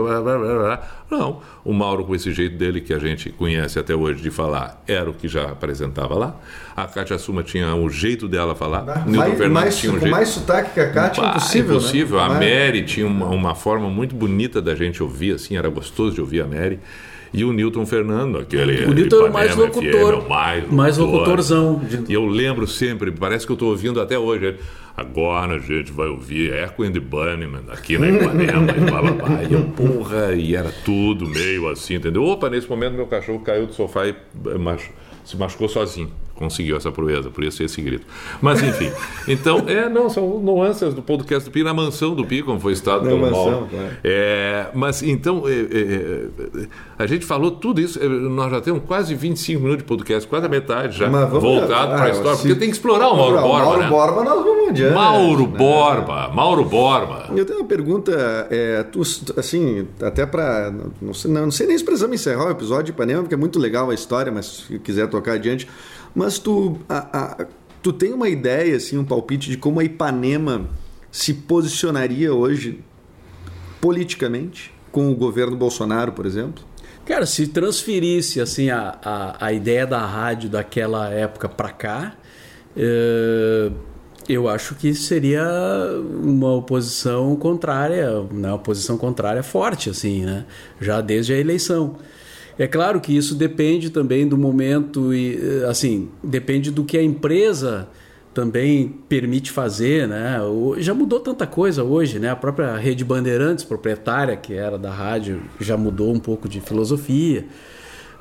[1.11, 1.41] Não.
[1.65, 5.09] O Mauro, com esse jeito dele que a gente conhece até hoje de falar, era
[5.09, 6.37] o que já apresentava lá.
[6.77, 9.07] A Cátia Suma tinha o jeito dela falar.
[9.07, 10.11] Mais, mais, tinha um jeito...
[10.11, 11.77] mais sotaque que a Cátia, é impossível.
[11.77, 12.17] Impossível.
[12.17, 12.25] Né?
[12.25, 16.21] A Mary tinha uma, uma forma muito bonita da gente ouvir, assim, era gostoso de
[16.21, 16.81] ouvir a Mary
[17.35, 18.85] e o Newton Fernando, aquele.
[18.85, 20.23] O Newton era o mais locutor.
[20.23, 21.83] FM, mais, mais locutorzão.
[22.09, 24.57] E eu lembro sempre, parece que eu estou ouvindo até hoje.
[24.97, 29.11] Agora a gente vai ouvir Echo and the Bunnyman aqui na Ipanema e blá blá
[29.11, 29.43] blá.
[29.43, 32.23] E eu, porra, e era tudo meio assim, entendeu?
[32.23, 34.15] Opa, nesse momento meu cachorro caiu do sofá e
[35.25, 38.07] se machucou sozinho conseguiu essa proeza, por isso esse grito.
[38.41, 38.91] Mas enfim,
[39.27, 42.73] então, é, não, são nuances do podcast do Pi, na mansão do Pi, como foi
[42.73, 43.89] estado pelo mansão, claro.
[44.03, 46.67] é, Mas então, é, é, é,
[46.99, 50.47] a gente falou tudo isso, é, nós já temos quase 25 minutos de podcast, quase
[50.47, 53.65] a metade já, voltado para a história, porque tem que explorar o Mauro Borba.
[53.65, 53.89] Mauro né?
[53.89, 54.95] Borba, nós vamos adiante.
[54.95, 55.59] Mauro né?
[55.59, 57.31] Borba, Mauro Borba.
[57.35, 58.13] Eu tenho uma pergunta,
[58.51, 59.03] é, tu,
[59.37, 62.91] assim, até para, não sei, não, não sei nem se precisamos encerrar o episódio de
[62.91, 65.69] Ipanema, porque é muito legal a história, mas se quiser tocar adiante,
[66.15, 67.47] mas tu, a, a,
[67.83, 70.69] tu tem uma ideia, assim, um palpite de como a Ipanema
[71.11, 72.81] se posicionaria hoje
[73.81, 76.65] politicamente com o governo Bolsonaro, por exemplo?
[77.05, 82.17] Cara, se transferisse assim a, a, a ideia da rádio daquela época para cá,
[82.77, 83.71] é,
[84.29, 85.45] eu acho que seria
[86.23, 90.47] uma oposição contrária, né, uma oposição contrária forte, assim, né?
[90.81, 91.97] Já desde a eleição.
[92.59, 95.39] É claro que isso depende também do momento e
[95.69, 97.89] assim depende do que a empresa
[98.35, 100.39] também permite fazer, né?
[100.79, 102.31] Já mudou tanta coisa hoje, né?
[102.31, 107.47] A própria rede Bandeirantes, proprietária que era da rádio, já mudou um pouco de filosofia.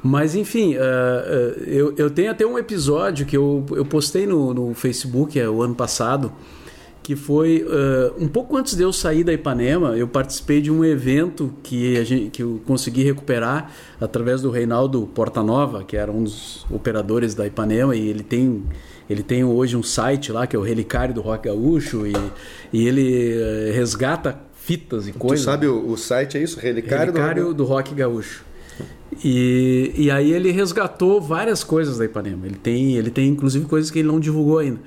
[0.04, 4.54] Mas enfim, uh, uh, eu, eu tenho até um episódio que eu, eu postei no,
[4.54, 6.32] no Facebook uh, o ano passado
[7.04, 10.86] que foi uh, um pouco antes de eu sair da Ipanema, eu participei de um
[10.86, 16.24] evento que, a gente, que eu consegui recuperar através do Reinaldo Portanova, que era um
[16.24, 18.64] dos operadores da Ipanema, e ele tem,
[19.10, 22.14] ele tem hoje um site lá que é o Relicário do Rock Gaúcho, e,
[22.72, 25.42] e ele uh, resgata fitas e coisas.
[25.42, 26.58] Tu sabe o, o site é isso?
[26.58, 27.54] Relicário, Relicário do...
[27.54, 28.46] do Rock Gaúcho.
[29.24, 32.46] E, e aí ele resgatou várias coisas da Ipanema.
[32.46, 34.80] Ele tem, ele tem inclusive coisas que ele não divulgou ainda.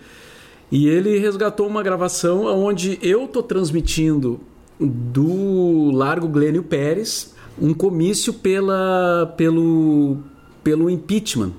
[0.70, 4.40] E ele resgatou uma gravação onde eu tô transmitindo
[4.78, 10.18] do Largo Glênio Pérez um comício pela, pelo,
[10.62, 11.52] pelo impeachment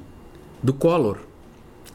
[0.62, 1.18] do Collor.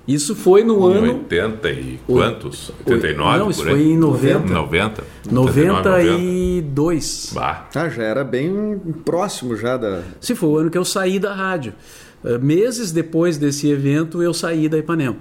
[0.07, 1.13] Isso foi no em ano.
[1.13, 2.73] 80 e quantos?
[2.85, 3.39] 89?
[3.39, 4.53] Não, isso foi em 90.
[4.53, 5.05] 90.
[5.31, 7.31] 92.
[7.33, 7.69] Bah.
[7.73, 10.03] Ah, já era bem próximo já da.
[10.21, 11.73] Se foi o ano que eu saí da rádio.
[12.25, 15.17] Uh, meses depois desse evento, eu saí da Ipanema.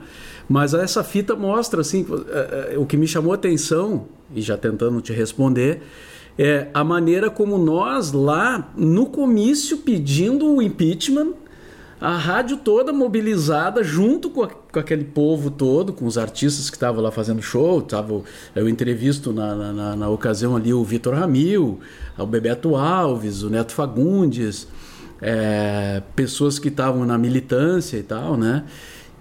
[0.52, 2.14] Mas essa fita mostra, assim, uh,
[2.78, 5.82] uh, o que me chamou a atenção, e já tentando te responder,
[6.38, 11.34] é a maneira como nós lá no comício pedindo o impeachment
[12.02, 16.76] a rádio toda mobilizada junto com, a, com, aquele povo todo, com os artistas que
[16.76, 17.82] estavam lá fazendo show.
[17.82, 18.22] Tava,
[18.54, 21.80] eu entrevisto na, na, na ocasião ali o Vitor Ramil,
[22.18, 24.68] o Bebeto Alves, o Neto Fagundes,
[25.22, 28.66] é, pessoas que estavam na militância e tal, né?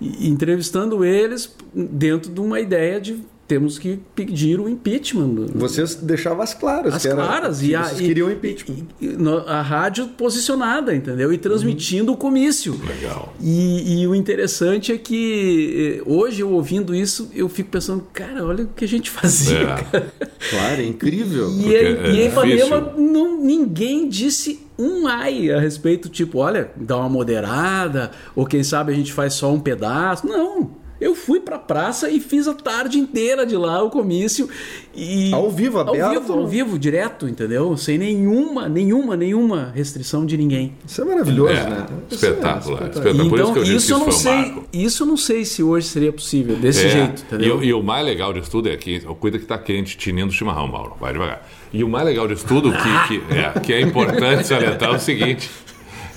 [0.00, 5.48] Entrevistando eles dentro de uma ideia de temos que pedir o impeachment.
[5.56, 6.94] Vocês deixavam as claras.
[6.94, 7.60] As que era, claras.
[7.60, 8.86] E a, vocês queriam impeachment.
[9.00, 9.16] E, e,
[9.48, 11.32] a rádio posicionada, entendeu?
[11.32, 12.14] E transmitindo uhum.
[12.14, 12.80] o comício.
[12.86, 13.34] Legal.
[13.40, 18.46] E, e, o interessante é que eh, hoje, eu ouvindo isso, eu fico pensando, cara,
[18.46, 19.58] olha o que a gente fazia.
[19.92, 20.30] É.
[20.50, 21.50] Claro, é incrível.
[21.58, 26.96] E, é, e em Ipanema, não, ninguém disse um ai a respeito, tipo, olha, dá
[26.96, 30.26] uma moderada, ou quem sabe a gente faz só um pedaço.
[30.26, 30.80] Não.
[31.00, 34.50] Eu fui pra praça e fiz a tarde inteira de lá o comício.
[34.94, 36.02] E ao vivo, aberto?
[36.02, 37.74] Ao vivo, ao vivo, direto, entendeu?
[37.76, 40.74] Sem nenhuma, nenhuma, nenhuma restrição de ninguém.
[40.86, 41.86] Isso é maravilhoso, é, né?
[42.10, 42.78] Espetáculo.
[42.82, 43.24] É, espetáculo.
[43.24, 44.54] Então, isso, que eu isso eu não sei.
[44.72, 47.62] Isso eu não sei se hoje seria possível, desse é, jeito, entendeu?
[47.62, 50.32] E, e, o mais legal disso tudo é que cuida que tá quente, tinindo o
[50.32, 50.96] chimarrão, Mauro.
[51.00, 51.48] Vai devagar.
[51.72, 54.98] E o mais legal disso tudo que, que, é, que é importante salientar é o
[54.98, 55.50] seguinte.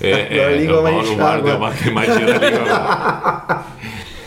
[0.02, 1.58] É, é, a língua inchar Mauro deu agora.
[1.58, 3.66] uma queimadinha na língua.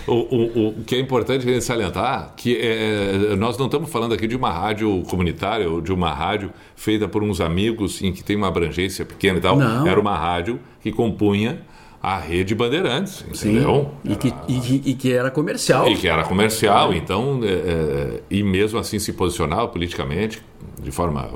[0.06, 4.28] O, o, o, que é importante a salientar que é, nós não estamos falando aqui
[4.28, 8.36] de uma rádio comunitária ou de uma rádio feita por uns amigos em que tem
[8.36, 9.56] uma abrangência pequena e tal.
[9.56, 9.84] Não.
[9.84, 11.58] Era uma rádio que compunha
[12.02, 13.90] a rede Bandeirantes, entendeu?
[14.04, 14.12] Sim.
[14.12, 15.88] E que, e, que- e que era comercial.
[15.88, 20.40] E que era comercial, então, é, é, e mesmo assim se posicionava politicamente
[20.80, 21.28] de forma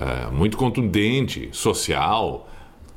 [0.00, 2.48] é, muito contundente, social,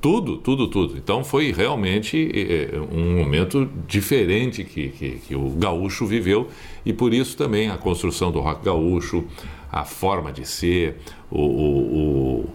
[0.02, 0.98] tudo, tudo, tudo.
[0.98, 6.48] Então foi realmente é, um momento diferente que, que, que o gaúcho viveu
[6.86, 9.24] e por isso também a construção do rock gaúcho,
[9.72, 10.98] a forma de ser,
[11.30, 12.50] o- o- o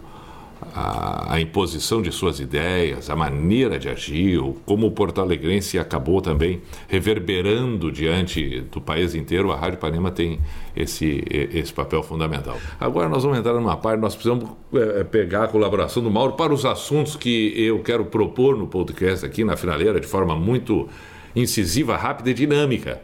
[0.73, 6.21] a, a imposição de suas ideias, a maneira de agir, como o Porto Alegrense acabou
[6.21, 10.39] também reverberando diante do país inteiro, a Rádio Panema tem
[10.75, 12.57] esse, esse papel fundamental.
[12.79, 16.53] Agora nós vamos entrar numa parte, nós precisamos eh, pegar a colaboração do Mauro para
[16.53, 20.87] os assuntos que eu quero propor no podcast aqui na finaleira, de forma muito
[21.35, 23.01] incisiva, rápida e dinâmica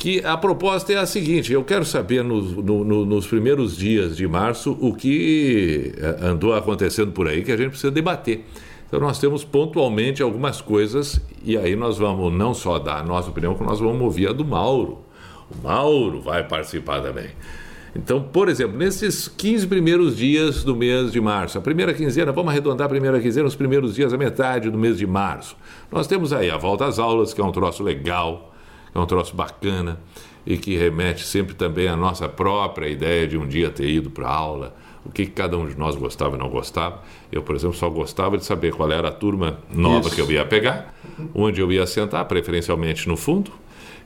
[0.00, 4.16] que a proposta é a seguinte: eu quero saber nos, no- no- nos primeiros dias
[4.16, 8.44] de março o que eh, andou acontecendo por aí que a gente precisa debater.
[8.88, 13.28] Então nós temos pontualmente algumas coisas e aí nós vamos não só dar a nossa
[13.30, 14.98] opinião, como nós vamos ouvir a do Mauro.
[15.50, 17.28] O Mauro vai participar também.
[17.94, 22.50] Então, por exemplo, nesses 15 primeiros dias do mês de março, a primeira quinzena, vamos
[22.52, 25.56] arredondar a primeira quinzena, os primeiros dias, a metade do mês de março.
[25.90, 28.49] Nós temos aí a volta às aulas, que é um troço legal,
[28.94, 30.00] é um troço bacana
[30.46, 34.28] e que remete sempre também à nossa própria ideia de um dia ter ido para
[34.28, 34.74] a aula,
[35.04, 37.02] o que cada um de nós gostava e não gostava.
[37.30, 40.14] Eu, por exemplo, só gostava de saber qual era a turma nova Isso.
[40.14, 40.94] que eu ia pegar,
[41.34, 43.50] onde eu ia sentar, preferencialmente no fundo,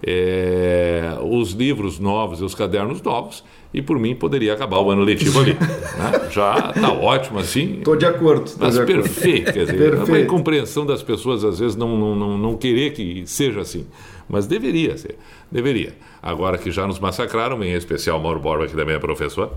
[0.06, 5.02] é, os livros novos e os cadernos novos, e por mim poderia acabar o ano
[5.02, 5.54] letivo ali.
[5.98, 6.28] né?
[6.30, 7.80] Já está ótimo assim.
[7.82, 8.50] Tô de acordo.
[8.50, 9.02] Tô Mas de acordo.
[9.02, 10.24] perfeito, quer dizer, é Perfeito.
[10.24, 13.86] incompreensão das pessoas às vezes não, não, não, não querer que seja assim.
[14.28, 15.16] Mas deveria ser,
[15.50, 15.94] deveria.
[16.22, 19.52] Agora que já nos massacraram, em especial Mauro Borba, que também é professor,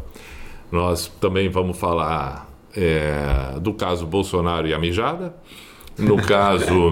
[0.72, 5.36] nós também vamos falar é, do caso Bolsonaro e a mijada.
[5.98, 6.92] No caso,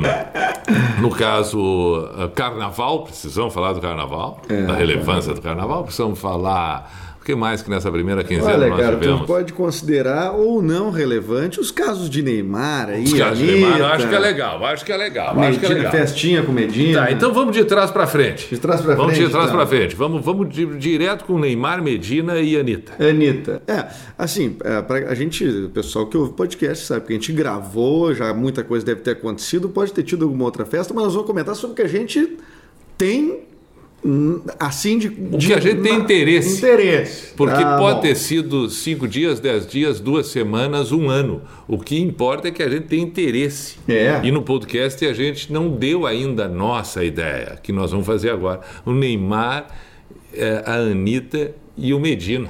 [0.99, 7.33] no caso eh, carnaval, precisamos falar do carnaval, da relevância do carnaval, precisamos falar que
[7.33, 9.21] mais que nessa primeira quinzena Olha, nós cara, tivemos?
[9.21, 13.79] tu pode considerar ou não relevante os casos de Neymar aí, Os casos de Neymar,
[13.79, 15.91] eu acho que é legal, acho que é legal, acho que é Medina, legal.
[15.91, 17.05] festinha com Medina.
[17.05, 18.47] Tá, então vamos de trás para frente.
[18.53, 19.55] De trás vamos frente, de trás tá.
[19.55, 19.95] para frente.
[19.95, 22.93] Vamos, vamos di- direto com Neymar, Medina e Anitta.
[23.03, 23.61] Anitta.
[23.67, 27.33] É, assim, é, pra, a gente, o pessoal que ouve podcast sabe que a gente
[27.33, 31.13] gravou, já muita coisa deve ter acontecido, pode ter tido alguma outra festa, mas nós
[31.13, 32.37] vamos comentar sobre o que a gente
[32.97, 33.39] tem,
[34.59, 35.07] assim, de.
[35.07, 36.57] O que a gente tem interesse.
[36.57, 37.33] Interesse.
[37.35, 38.01] Porque Ah, pode bom.
[38.01, 41.41] ter sido cinco dias, dez dias, duas semanas, um ano.
[41.67, 43.77] O que importa é que a gente tem interesse.
[43.87, 44.21] É.
[44.23, 48.29] E no podcast a gente não deu ainda a nossa ideia, que nós vamos fazer
[48.29, 48.61] agora.
[48.85, 49.67] O Neymar,
[50.33, 52.49] eh, a Anitta e o Medina.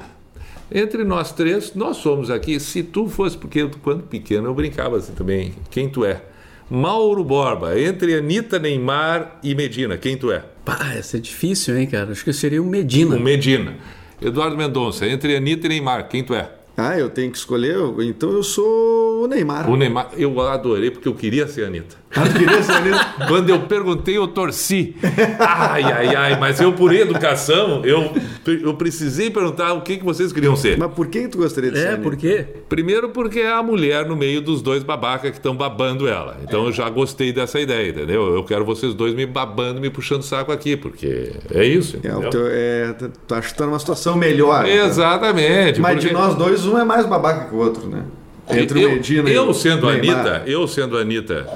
[0.70, 2.58] Entre nós três, nós somos aqui.
[2.58, 5.54] Se tu fosse, porque quando pequeno eu brincava assim também.
[5.70, 6.20] Quem tu é?
[6.68, 10.42] Mauro Borba, entre Anitta, Neymar e Medina, quem tu é?
[10.64, 12.10] Pá, essa é difícil, hein, cara?
[12.10, 13.14] Acho que seria o Medina.
[13.14, 13.76] O Medina.
[14.20, 16.50] Eduardo Mendonça, entre Anitta e Neymar, quem tu é?
[16.76, 17.76] Ah, eu tenho que escolher?
[18.00, 19.70] Então eu sou o Neymar.
[19.70, 21.96] O Neymar, eu adorei porque eu queria ser a Anitta.
[22.14, 23.06] Ah, queria ser Anitta?
[23.28, 24.94] Quando eu perguntei, eu torci.
[25.38, 28.12] Ai, ai, ai, mas eu, por educação, eu,
[28.46, 30.76] eu precisei perguntar o que, que vocês queriam ser.
[30.78, 32.02] Mas por que tu gostaria de ser É, Anitta?
[32.02, 32.46] por quê?
[32.68, 36.38] Primeiro, porque é a mulher no meio dos dois babacas que estão babando ela.
[36.42, 38.34] Então eu já gostei dessa ideia, entendeu?
[38.34, 41.98] Eu quero vocês dois me babando, me puxando o saco aqui, porque é isso.
[42.02, 44.66] É, teu, é, tu- tu acha que tá numa situação melhor.
[44.66, 44.86] então.
[44.86, 45.80] Exatamente.
[45.80, 48.04] Mas porque- de nós dois, um é mais babaca que o outro, né?
[48.48, 50.18] Entre eu, o Medina e eu o sendo Neymar.
[50.18, 51.46] Anitta, eu sendo Anitta,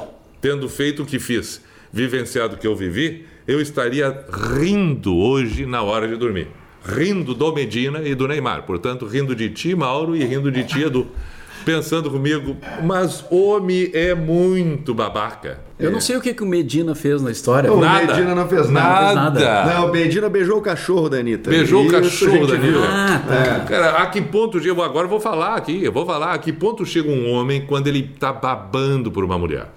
[0.40, 4.25] tendo feito o que fiz, vivenciado o que eu vivi, eu estaria
[4.59, 6.49] rindo hoje na hora de dormir.
[6.85, 8.62] Rindo do Medina e do Neymar.
[8.62, 11.07] Portanto, rindo de ti, Mauro, e rindo de ti, Edu.
[11.70, 15.61] Pensando comigo, mas homem é muito babaca.
[15.78, 17.72] Eu não sei o que, que o Medina fez na história.
[17.72, 18.09] O Nada.
[18.09, 19.14] Medina não fez nada.
[19.14, 19.64] Nada.
[19.72, 21.48] Não, o Medina beijou o cachorro da Anitta.
[21.48, 22.54] Beijou o Isso cachorro gente da.
[22.56, 22.88] Anitta.
[22.88, 23.61] Ah, tá.
[23.66, 24.83] Cara, a que ponto chega?
[24.83, 27.87] Agora eu vou falar aqui, eu vou falar a que ponto chega um homem quando
[27.87, 29.68] ele tá babando por uma mulher.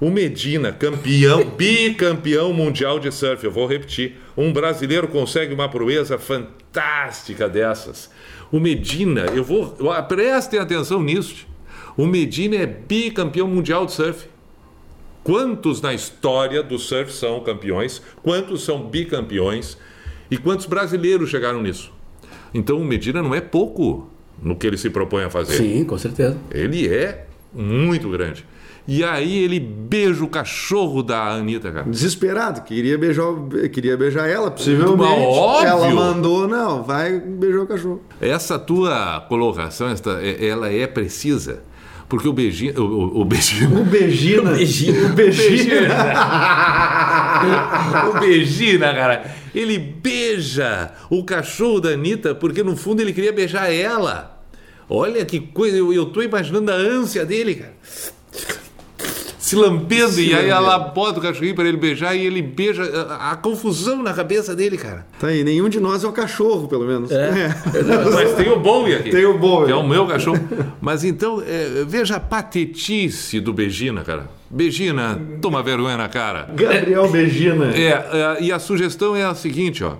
[0.00, 4.14] O Medina, campeão, bicampeão mundial de surf, eu vou repetir.
[4.36, 8.10] Um brasileiro consegue uma proeza fantástica dessas.
[8.52, 9.74] O Medina, eu vou.
[9.78, 11.46] eu- Prestem atenção nisso.
[11.96, 14.26] O Medina é bicampeão mundial de surf.
[15.24, 18.00] Quantos na história do surf são campeões?
[18.22, 19.76] Quantos são bicampeões?
[20.30, 21.92] E quantos brasileiros chegaram nisso?
[22.54, 24.08] Então o Medina não é pouco
[24.40, 25.54] no que ele se propõe a fazer.
[25.56, 26.36] Sim, com certeza.
[26.50, 28.44] Ele é muito grande.
[28.88, 31.86] E aí ele beija o cachorro da Anitta, cara.
[31.90, 33.24] Desesperado, queria beijar,
[33.72, 34.96] queria beijar ela, possivelmente.
[34.96, 35.68] Mas óbvio.
[35.68, 38.02] Ela mandou, não, vai beijar o cachorro.
[38.20, 41.64] Essa tua colocação, esta, é- ela é precisa.
[42.08, 42.80] Porque o beijinho.
[42.80, 42.84] O,
[43.18, 43.80] o, o beijinho.
[43.80, 43.84] O.
[43.84, 44.52] Begina.
[44.52, 44.54] O
[45.14, 45.94] Begina.
[48.08, 49.34] o Begina, cara.
[49.54, 54.40] Ele beija o cachorro da Anitta porque no fundo ele queria beijar ela.
[54.88, 57.74] Olha que coisa, eu, eu tô imaginando a ânsia dele, cara.
[59.46, 62.82] Se lambendo, Se e aí ela bota o cachorrinho para ele beijar e ele beija
[62.82, 65.06] a, a confusão na cabeça dele, cara.
[65.20, 67.12] Tá aí, nenhum de nós é o cachorro, pelo menos.
[67.12, 67.54] É.
[68.12, 69.10] Mas tem o Bowie aqui.
[69.10, 69.66] Tem o Bowie.
[69.66, 70.40] Que é o meu cachorro.
[70.80, 74.28] Mas então, é, veja a patetice do Begina, cara.
[74.50, 76.48] Begina, toma vergonha na cara.
[76.52, 77.66] Gabriel Begina.
[77.66, 79.92] É, é, e a sugestão é a seguinte, ó.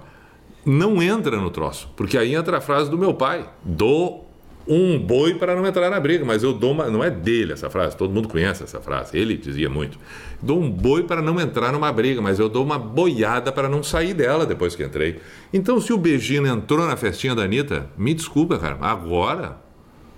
[0.65, 3.49] Não entra no troço, porque aí entra a frase do meu pai.
[3.65, 4.26] Dou
[4.69, 6.89] um boi para não entrar na briga, mas eu dou uma.
[6.91, 9.99] Não é dele essa frase, todo mundo conhece essa frase, ele dizia muito.
[10.43, 13.83] Dou um boi para não entrar numa briga, mas eu dou uma boiada para não
[13.83, 15.21] sair dela depois que entrei.
[15.53, 19.57] Então, se o Begina entrou na festinha da Anitta, me desculpa, cara, agora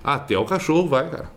[0.02, 1.30] até o cachorro vai, cara.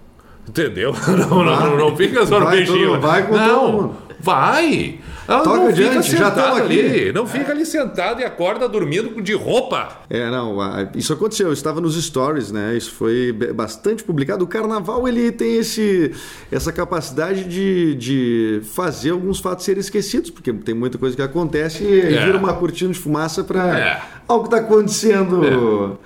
[0.48, 0.92] Entendeu?
[1.08, 2.90] Não, não, não, não fica só no Vai beijinho.
[2.94, 3.96] todo- vai com não.
[4.22, 5.00] Vai.
[5.28, 6.80] Ela Toca não adiante, fica já tamo aqui.
[6.80, 7.14] ali.
[7.14, 10.02] Não fica ali sentado e acorda dormindo de roupa.
[10.10, 10.58] É, não,
[10.96, 12.76] isso aconteceu, eu estava nos stories, né?
[12.76, 14.44] Isso foi bastante publicado.
[14.44, 16.12] O carnaval ele tem esse,
[16.52, 21.84] essa capacidade de, de fazer alguns fatos serem esquecidos, porque tem muita coisa que acontece
[21.84, 22.26] e É.
[22.26, 24.02] vira uma cortina de fumaça para É.
[24.28, 25.98] algo que está acontecendo.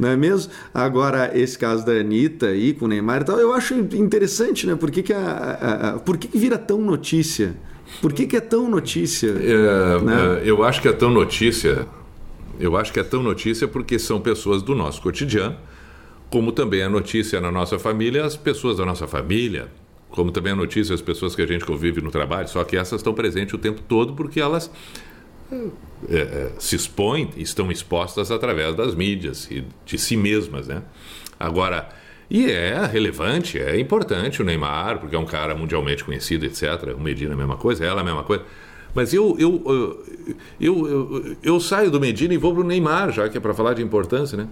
[0.00, 0.50] Não é mesmo?
[0.72, 4.74] Agora, esse caso da Anitta aí com o Neymar e tal, eu acho interessante, né?
[4.74, 7.54] Por que, que, a, a- a- por que, que vira tão notícia?
[8.00, 9.28] Por que, que é tão notícia?
[9.28, 10.40] É, Né?
[10.44, 11.86] é, eu acho que é tão notícia.
[12.58, 15.56] Eu acho que é tão notícia porque são pessoas do nosso cotidiano,
[16.30, 19.68] como também é notícia na nossa família as pessoas da nossa família,
[20.10, 23.00] como também é notícia as pessoas que a gente convive no trabalho, só que essas
[23.00, 24.70] estão presentes o tempo todo porque elas
[26.58, 30.82] se expõem, estão expostas através das mídias e de si mesmas, né?
[31.38, 31.88] Agora,
[32.30, 36.94] e é relevante, é importante o Neymar, porque é um cara mundialmente conhecido, etc.
[36.96, 38.44] O Medina a mesma coisa, ela a mesma coisa.
[38.94, 40.04] Mas eu, eu,
[40.60, 43.74] eu, eu saio do Medina e vou para o Neymar, já que é para falar
[43.74, 44.48] de importância, né?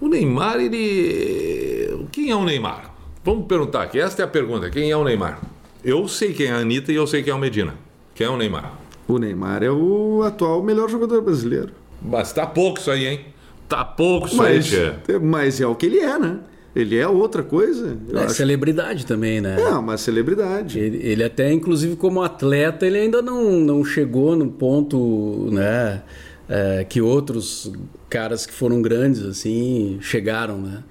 [0.00, 2.06] O Neymar, ele.
[2.12, 2.94] Quem é o Neymar?
[3.24, 3.98] Vamos perguntar aqui.
[4.00, 5.40] Esta é a pergunta: quem é o Neymar?
[5.84, 7.74] Eu sei quem é a Anitta e eu sei quem é o Medina.
[8.14, 8.87] Quem é o Neymar?
[9.08, 11.70] O Neymar é o atual melhor jogador brasileiro.
[12.00, 13.20] Mas tá pouco isso aí, hein?
[13.68, 15.18] Tá pouco isso Mas, aí, tia.
[15.18, 16.38] mas é o que ele é, né?
[16.76, 17.96] Ele é outra coisa.
[18.12, 18.34] É acho.
[18.34, 19.60] celebridade também, né?
[19.60, 20.78] É uma celebridade.
[20.78, 26.02] Ele, ele até, inclusive, como atleta, ele ainda não, não chegou no ponto, né?
[26.48, 27.70] é, que outros
[28.08, 30.82] caras que foram grandes, assim, chegaram, né?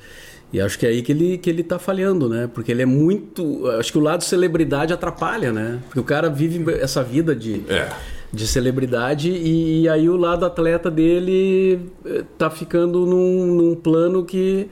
[0.51, 2.49] E acho que é aí que ele, que ele tá falhando, né?
[2.53, 3.67] Porque ele é muito...
[3.71, 5.79] Acho que o lado celebridade atrapalha, né?
[5.85, 7.63] Porque o cara vive essa vida de...
[7.69, 7.89] É.
[8.31, 14.25] De celebridade e, e aí o lado atleta dele eh, tá ficando num, num plano
[14.25, 14.67] que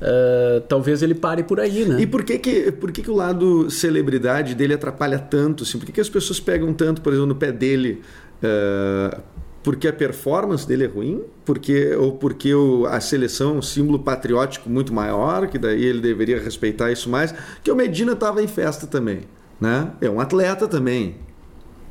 [0.00, 2.00] eh, talvez ele pare por aí, né?
[2.00, 5.64] E por que que, por que que o lado celebridade dele atrapalha tanto?
[5.64, 5.78] Assim?
[5.78, 8.02] Por que, que as pessoas pegam tanto, por exemplo, no pé dele?
[8.42, 9.18] eh,
[9.62, 11.22] porque a performance dele é ruim?
[11.44, 16.00] Porque, ou porque o, a seleção é um símbolo patriótico muito maior, que daí ele
[16.00, 17.34] deveria respeitar isso mais?
[17.64, 19.20] Que o Medina estava em festa também.
[19.60, 19.88] Né?
[20.00, 21.16] É um atleta também.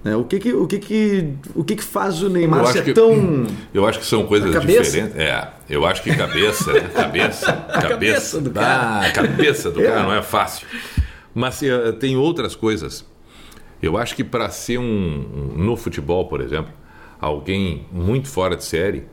[0.04, 0.16] Né?
[0.16, 3.46] O, que, que, o, que, que, o que, que faz o Neymar ser que- tão.
[3.74, 4.96] Eu acho que são coisas diferentes.
[5.16, 6.90] É, eu acho que cabeça, né?
[6.94, 10.66] cabeça, cabeça, cabeça do Ah, a cabeça do cara não é fácil.
[11.36, 13.06] Mas eh, tem outras coisas.
[13.82, 16.72] Eu acho que para ser um, um- no futebol, por exemplo,
[17.20, 19.04] alguém muito fora de série,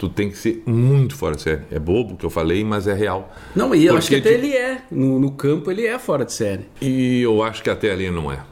[0.00, 1.60] tu tem que ser muito fora de série.
[1.70, 3.30] É bobo o que eu falei, mas é real.
[3.54, 4.82] Não, e eu acho que Porque até ele é.
[4.90, 6.64] No, no campo ele é fora de série.
[6.80, 8.42] E eu acho que até ali não é.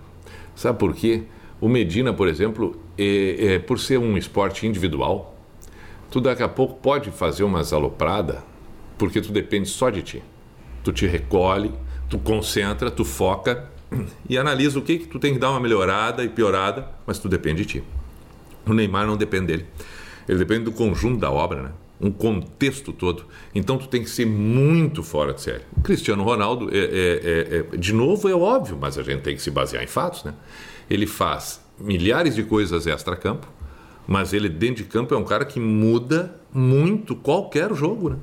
[0.54, 1.22] Sabe por quê?
[1.58, 5.38] O Medina, por exemplo, é, é, por ser um esporte individual,
[6.10, 8.40] tu daqui a pouco pode fazer umas alopradas,
[8.98, 10.22] porque tu depende só de ti.
[10.84, 11.72] Tu te recolhe,
[12.10, 13.70] tu concentra, tu foca
[14.28, 17.26] e analisa o que que tu tem que dar uma melhorada e piorada, mas tu
[17.26, 17.84] depende de ti.
[18.66, 19.66] O Neymar não depende dele.
[20.28, 21.70] Ele depende do conjunto da obra, né?
[22.00, 23.24] Um contexto todo.
[23.54, 25.62] Então tu tem que ser muito fora de série.
[25.76, 29.34] O Cristiano Ronaldo, é, é- é- é- de novo, é óbvio, mas a gente tem
[29.34, 30.34] que se basear em fatos, né?
[30.88, 33.48] Ele faz milhares de coisas extra-campo,
[34.06, 38.16] mas ele dentro de campo é um cara que muda muito qualquer jogo, né?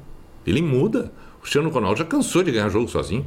[0.48, 1.12] Ele muda.
[1.38, 3.26] O Cristiano Ronaldo já cansou de ganhar jogo sozinho.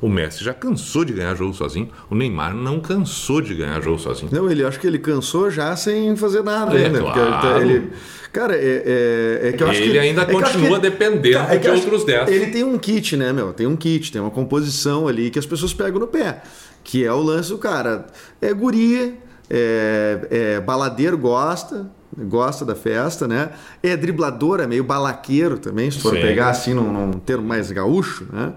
[0.00, 1.88] O Messi já cansou de ganhar jogo sozinho.
[2.10, 4.30] O Neymar não cansou de ganhar jogo sozinho.
[4.32, 6.98] Não, ele acho que ele cansou já sem fazer nada É, ainda.
[6.98, 7.62] ele tá- claro.
[7.62, 7.90] ele-
[8.32, 9.98] cara, é, é- é que eu acho Ele que.
[9.98, 12.28] ainda é que continua que- dependendo é que de eu acho outros que 10.
[12.28, 13.52] Ele tem um kit, né, meu?
[13.54, 16.42] Tem um kit, tem uma composição ali que as pessoas pegam no pé.
[16.84, 18.06] Que é o lance do cara.
[18.40, 19.14] É guria,
[19.50, 21.86] é, é baladeiro, gosta.
[22.18, 23.50] Gosta da festa, né?
[23.82, 26.22] É driblador, é meio balaqueiro também, se for Sim.
[26.22, 28.54] pegar assim num, num termo mais gaúcho, né?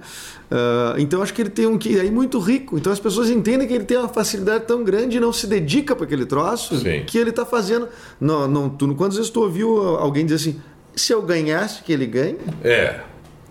[0.52, 2.78] Ah, então acho que ele tem um que aí muito rico.
[2.78, 5.96] Então as pessoas entendem que ele tem uma facilidade tão grande e não se dedica
[5.96, 7.04] para aquele troço Sim.
[7.06, 7.88] que ele está fazendo.
[8.20, 10.62] Não, não, tu, quantas vezes tu ouviu alguém dizer assim:
[10.96, 13.02] se eu ganhasse que ele ganhe, É.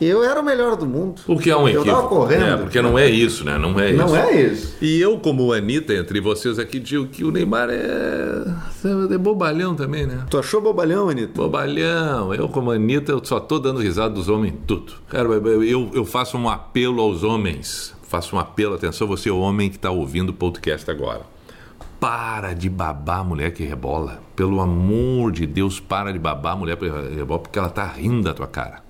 [0.06, 1.20] eu era o melhor do mundo.
[1.26, 1.90] O que é um Eu equívoco.
[1.90, 2.44] tava correndo.
[2.44, 3.58] É, porque não é isso, né?
[3.58, 3.98] Não é isso.
[3.98, 4.76] Não é isso.
[4.80, 8.44] E eu, como Anitta, entre vocês aqui, digo que o Neymar é.
[9.12, 10.24] é bobalhão também, né?
[10.30, 11.32] Tu achou bobalhão, Anitta?
[11.34, 12.32] Bobalhão.
[12.32, 14.92] Eu, como Anitta, eu só tô dando risada dos homens em tudo.
[15.08, 17.94] Cara, eu, eu, eu faço um apelo aos homens.
[18.02, 21.22] Faço um apelo, atenção, você, homem que está ouvindo o podcast agora.
[22.00, 24.20] Para de babar a mulher que rebola.
[24.36, 28.22] Pelo amor de Deus, para de babar a mulher que rebola, porque ela tá rindo
[28.22, 28.87] da tua cara.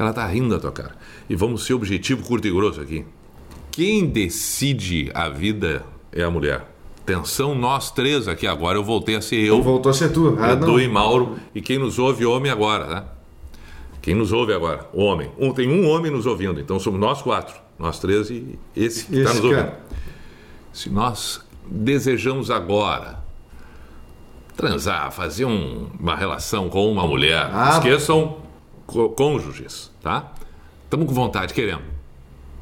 [0.00, 0.96] Ela tá rindo da tua cara.
[1.28, 3.04] E vamos ser objetivo, curto e grosso aqui.
[3.70, 6.64] Quem decide a vida é a mulher.
[7.02, 8.78] Atenção, nós três aqui agora.
[8.78, 9.60] Eu voltei a ser eu.
[9.62, 10.38] Voltou a ser tu.
[10.40, 10.80] Ah, Edu não.
[10.80, 11.36] e Mauro.
[11.54, 13.04] E quem nos ouve, homem agora, né?
[14.00, 14.88] Quem nos ouve agora?
[14.94, 15.30] Homem.
[15.38, 17.54] Um, tem um homem nos ouvindo, então somos nós quatro.
[17.78, 19.56] Nós três e esse que está nos cara.
[19.56, 19.72] ouvindo.
[20.72, 23.22] Se nós desejamos agora
[24.56, 27.70] transar, fazer um- uma relação com uma mulher, Ah.
[27.74, 28.36] esqueçam
[29.16, 30.32] cônjuges, tá?
[30.84, 31.84] Estamos com vontade, queremos.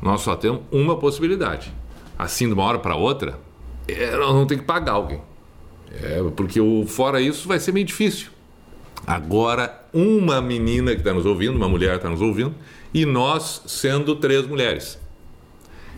[0.01, 1.72] Nós só temos uma possibilidade.
[2.18, 3.39] Assim, de uma hora para outra,
[3.87, 5.20] é, nós vamos ter que pagar alguém.
[6.03, 8.31] É, porque o, fora isso vai ser meio difícil.
[9.07, 12.55] Agora, uma menina que está nos ouvindo, uma mulher está nos ouvindo,
[12.93, 14.99] e nós sendo três mulheres.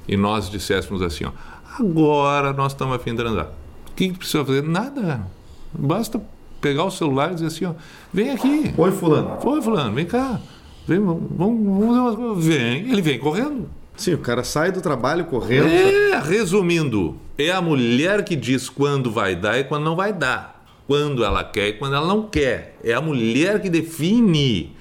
[0.06, 1.32] E nós disséssemos assim, ó,
[1.78, 3.50] agora nós estamos a fim de transar.
[3.90, 4.62] O que, que precisa fazer?
[4.62, 5.26] Nada.
[5.72, 6.20] Basta
[6.60, 7.74] pegar o celular e dizer assim, ó,
[8.12, 8.74] vem aqui.
[8.76, 9.38] Oi, fulano.
[9.44, 10.40] Oi, fulano, vem cá.
[10.86, 12.44] Vem, vamos, vamos fazer umas coisas.
[12.44, 13.68] Vem, ele vem correndo.
[13.96, 15.66] Sim, o cara sai do trabalho correndo.
[15.66, 20.64] É, resumindo, é a mulher que diz quando vai dar e quando não vai dar.
[20.86, 22.76] Quando ela quer e quando ela não quer.
[22.82, 24.74] É a mulher que define.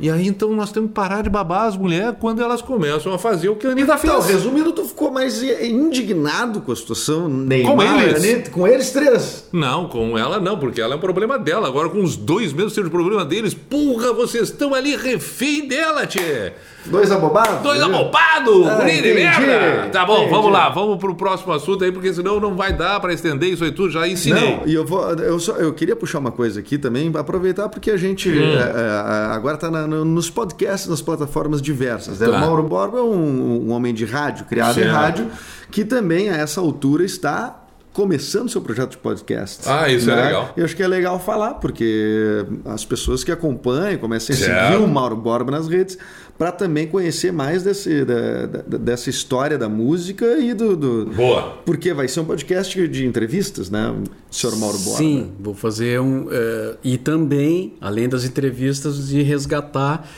[0.00, 3.18] E aí então nós temos que parar de babar as mulheres quando elas começam a
[3.18, 4.12] fazer o que a Anitta fez.
[4.12, 8.24] Então, resumindo, tu ficou mais indignado com a situação Neymar, Com eles.
[8.24, 9.48] Anitta, com eles três.
[9.52, 11.66] Não, com ela não, porque ela é um problema dela.
[11.68, 16.52] Agora com os dois mesmo sendo problema deles, porra, vocês estão ali refém dela, tchê.
[16.86, 17.60] Dois abobados?
[17.62, 17.94] Dois viu?
[17.94, 19.88] abobados, Ah, merda.
[19.92, 20.30] Tá bom, entendi.
[20.30, 23.62] vamos lá, vamos pro próximo assunto aí, porque senão não vai dar pra estender isso
[23.64, 24.56] aí tudo, já ensinei.
[24.56, 25.02] Não, e eu vou.
[25.14, 28.40] Eu, só, eu queria puxar uma coisa aqui também, aproveitar porque a gente Hum.
[28.56, 32.18] é, é, agora está nos podcasts, nas plataformas diversas.
[32.20, 32.26] né?
[32.28, 32.36] Tá.
[32.36, 34.92] O Mauro Borba é um, um homem de rádio, criado em Certo.
[34.94, 35.26] rádio,
[35.70, 39.68] que também a essa altura está começando seu projeto de podcast.
[39.68, 40.52] Ah, isso é legal.
[40.56, 44.76] E eu acho que é legal falar, porque as pessoas que acompanham começam a seguir
[44.82, 45.98] o Mauro Borba nas redes
[46.38, 51.58] para também conhecer mais desse, da- da- dessa história da música e do, do, Boa.
[51.66, 53.92] porque vai ser um podcast de entrevistas, né,
[54.30, 54.98] senhor Mauro Borba?
[54.98, 56.28] Sim, vou fazer um.
[56.30, 60.08] eh, e também, além das entrevistas, de resgatar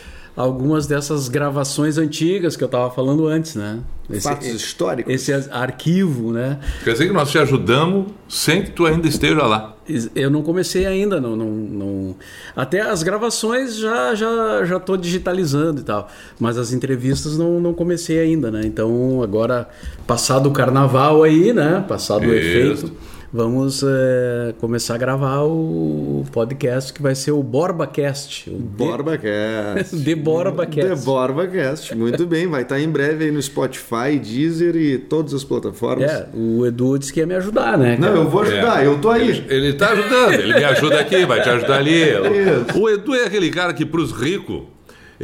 [0.40, 3.80] algumas dessas gravações antigas que eu estava falando antes, né?
[4.08, 5.12] Esse, Fatos históricos.
[5.14, 6.58] esse arquivo, né?
[6.82, 9.76] Quer dizer que nós te ajudamos sem que tu ainda esteja lá.
[10.14, 12.16] Eu não comecei ainda, não, não, não-
[12.56, 17.72] até as gravações já já já estou digitalizando e tal, mas as entrevistas não, não
[17.72, 18.62] comecei ainda, né?
[18.64, 19.68] Então agora
[20.06, 21.84] passado o carnaval aí, né?
[21.88, 22.86] Passado o Isso.
[22.86, 22.92] efeito,
[23.32, 29.96] vamos eh, começar a gravar o podcast que vai ser o BorbaCast, o BorbaCast.
[30.04, 30.88] The BorbaCast.
[30.88, 31.94] The BorbaCast.
[31.94, 36.10] Muito bem, vai estar em breve aí no Spotify, Deezer e todas as plataformas.
[36.10, 37.96] É, o Edu disse que ia me ajudar, né?
[37.98, 38.20] Não, cara?
[38.20, 39.30] eu vou ajudar, eu tô aí.
[39.30, 42.00] Ele, ele tá ajudando, ele me ajuda aqui, vai te ajudar ali.
[42.10, 42.78] Isso.
[42.78, 44.62] O Edu é aquele cara que pros ricos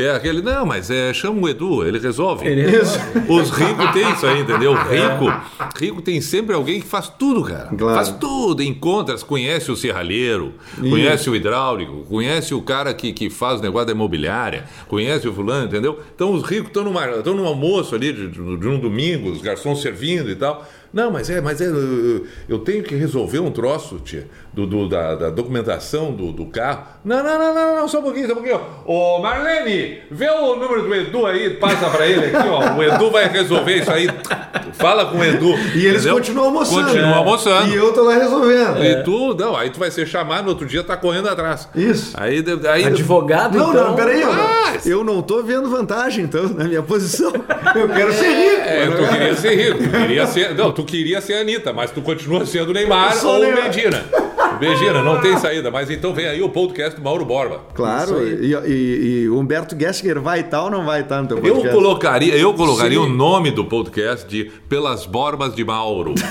[0.05, 2.47] é aquele, não, mas é, chama o Edu, ele resolve.
[2.47, 2.99] Ele Isso.
[3.29, 4.75] Os ricos têm isso aí, entendeu?
[4.75, 5.33] Rico,
[5.79, 7.69] rico tem sempre alguém que faz tudo, cara.
[7.77, 7.95] Claro.
[7.95, 13.61] Faz tudo, encontra, conhece o serralheiro, conhece o hidráulico, conhece o cara que, que faz
[13.61, 15.99] o negócio da imobiliária, conhece o fulano, entendeu?
[16.15, 16.85] Então os ricos estão
[17.35, 20.67] num almoço ali de, de- de um domingo, os garçons servindo e tal.
[20.93, 24.89] Não, mas é, mas é, eu- eu tenho que resolver um troço, tia, do, do-
[24.89, 26.85] da, da documentação do, do carro.
[27.05, 28.61] Não, não, não, não, não, só um pouquinho, só um pouquinho.
[28.85, 32.75] Ô, Marlene, vê o número do Edu aí, passa pra ele aqui, ó.
[32.77, 34.09] O Edu vai resolver isso aí.
[34.75, 35.51] Fala com o Edu.
[35.75, 36.15] E eles entendeu?
[36.15, 36.85] continuam almoçando.
[36.87, 37.15] Continuam É.
[37.15, 37.69] almoçando.
[37.73, 38.85] E eu tô lá resolvendo.
[38.85, 41.69] E tu, não, aí tu vai ser chamado, no outro dia tá correndo atrás.
[41.75, 42.13] Isso.
[42.19, 43.89] Aí, aí Advogado, Não, então.
[43.89, 44.21] não, peraí.
[44.23, 44.47] Eu, não,
[44.87, 47.33] eu não tô vendo vantagem, então, na minha posição.
[47.75, 48.61] Eu quero ser rico.
[48.67, 50.55] É, tu queria ser rico, tu queria ser.
[50.55, 53.65] Não, tu queria ser a Anitta, mas tu continua sendo Neymar Eu ou Neymar.
[53.65, 54.05] Medina.
[54.61, 55.71] Medina, não tem saída.
[55.71, 57.63] Mas então vem aí o podcast do Mauro Borba.
[57.75, 61.55] Claro, e, e, e Humberto Gessinger vai estar ou não vai estar no teu Eu
[61.55, 61.75] podcast?
[61.75, 63.05] colocaria, eu colocaria Sim.
[63.07, 66.15] o nome do podcast de Pelas Borbas de Mauro.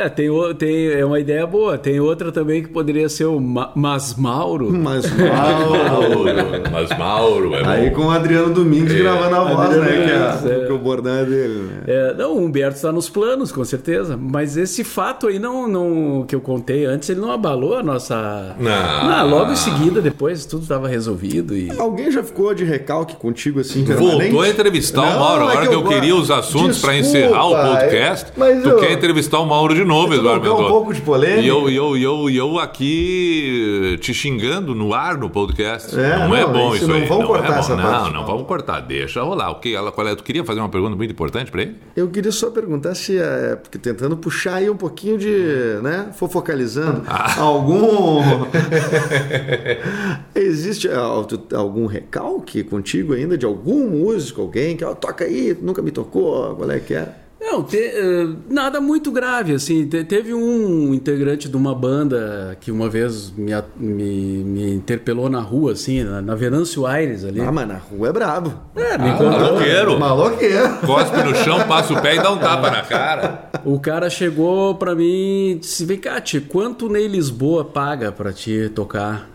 [0.00, 1.76] É, tem, o- tem é uma ideia boa.
[1.76, 4.70] Tem outra também que poderia ser o Ma Mas Mauro.
[4.72, 6.24] Mas, Mauro.
[6.70, 7.96] Mas Mauro é Aí bom.
[7.96, 10.38] com o Adriano Domingues gravando a voz, Adriano né?
[10.42, 10.66] Que, é, é.
[10.66, 11.82] que o bordão é dele, né?
[11.86, 14.16] É, não, o Humberto está nos planos, com certeza.
[14.20, 18.56] Mas esse fato aí não, não que eu contei antes, ele não abalou a nossa.
[18.58, 19.28] Não.
[19.28, 21.70] logo em seguida, depois tudo estava resolvido e.
[21.78, 24.18] Alguém já ficou de recalque contigo assim, permanente?
[24.30, 25.42] Voltou a entrevistar o Não, Mauro.
[25.44, 28.62] é Agora que que eu eu queria os assuntos para encerrar o é- podcast, mas
[28.62, 30.68] tu eu- quer entrevistar o Mauro de novo, Não Eduardo quer um Mendonça.
[30.72, 31.40] pouco de polêmica?
[31.40, 35.98] E eu, eu, eu, eu aqui te xingando no ar no podcast.
[35.98, 37.06] É, não, é não, bom isso isso, não aí.
[37.06, 38.12] vamos não cortar é essa não, parte.
[38.14, 38.80] não vamos cortar.
[38.80, 39.50] Deixa rolar.
[39.50, 40.14] O que ela, qual é?
[40.14, 41.76] Tu queria fazer uma pergunta muito importante para ele?
[41.96, 43.56] Eu queria só perguntar se é.
[43.56, 45.78] Porque tentando puxar aí um pouquinho de.
[45.82, 46.10] né?
[46.14, 47.02] Fofocalizando.
[47.06, 47.34] Ah.
[47.40, 48.20] Algum.
[50.34, 50.88] Existe
[51.28, 55.90] tu- algum recalque contigo ainda de algum músico, alguém que ó, toca aí, nunca me
[55.90, 57.08] tocou, qual é que é?
[57.40, 59.86] Não, te- eh, nada muito grave, assim.
[59.88, 65.40] Te- teve um integrante de uma banda que uma vez me, me, me interpelou na
[65.40, 67.40] rua, assim, na, na Venâncio Aires ali.
[67.40, 68.52] Ah, mas na rua é brabo.
[68.76, 69.30] É, me Ah, encontrou.
[69.40, 69.98] maloqueiro.
[69.98, 70.68] Maloqueiro.
[70.86, 73.50] Cospe no chão, passa o pé e dá um tapa na cara.
[73.64, 78.32] O cara chegou pra mim e disse: Vem cá, tia, quanto Ney Lisboa paga pra
[78.32, 79.28] te tocar?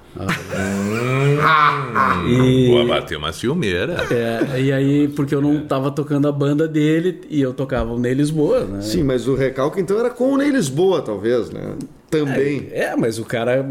[2.27, 3.95] E- Pô, bateu uma ciumeira.
[4.11, 7.99] É, e aí, porque eu não tava tocando a banda dele e eu tocava o
[7.99, 8.81] Ney Lisboa, né?
[8.81, 11.75] Sim, mas o recalque então era com o Ney Lisboa, talvez, né?
[12.09, 12.69] Também.
[12.71, 13.67] É, mas o cara,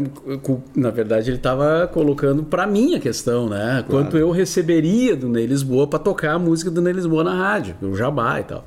[0.75, 3.83] na verdade, ele tava colocando pra mim a questão, né?
[3.89, 7.75] Quanto eu receberia do Ney Lisboa pra tocar a música do Ney Lisboa na rádio,
[7.81, 8.65] o Jabá e tal.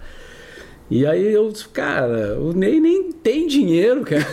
[0.91, 4.26] E aí eu disse, cara, o Ney nem tem dinheiro, cara.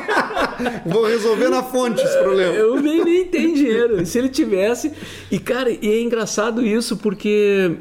[0.86, 2.64] Vou resolver na fonte esse problema.
[2.68, 4.00] O Ney nem tem dinheiro.
[4.00, 4.92] E se ele tivesse.
[5.30, 7.76] E, cara, e é engraçado isso porque.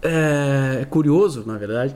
[0.00, 1.94] É, é curioso, na verdade.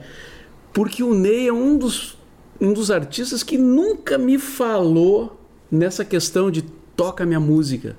[0.73, 2.17] Porque o Ney é um dos,
[2.59, 5.39] um dos artistas que nunca me falou
[5.71, 6.63] nessa questão de
[6.97, 7.95] toca minha música.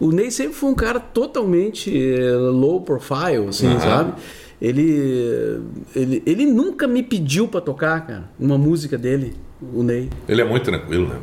[0.00, 3.80] O Ney sempre foi um cara totalmente eh, low profile, assim, Aham.
[3.80, 4.12] sabe?
[4.66, 5.60] Ele,
[5.96, 9.34] ele, ele nunca me pediu pra tocar, cara, uma música dele,
[9.74, 10.08] o Ney.
[10.28, 11.16] Ele é muito tranquilo, né?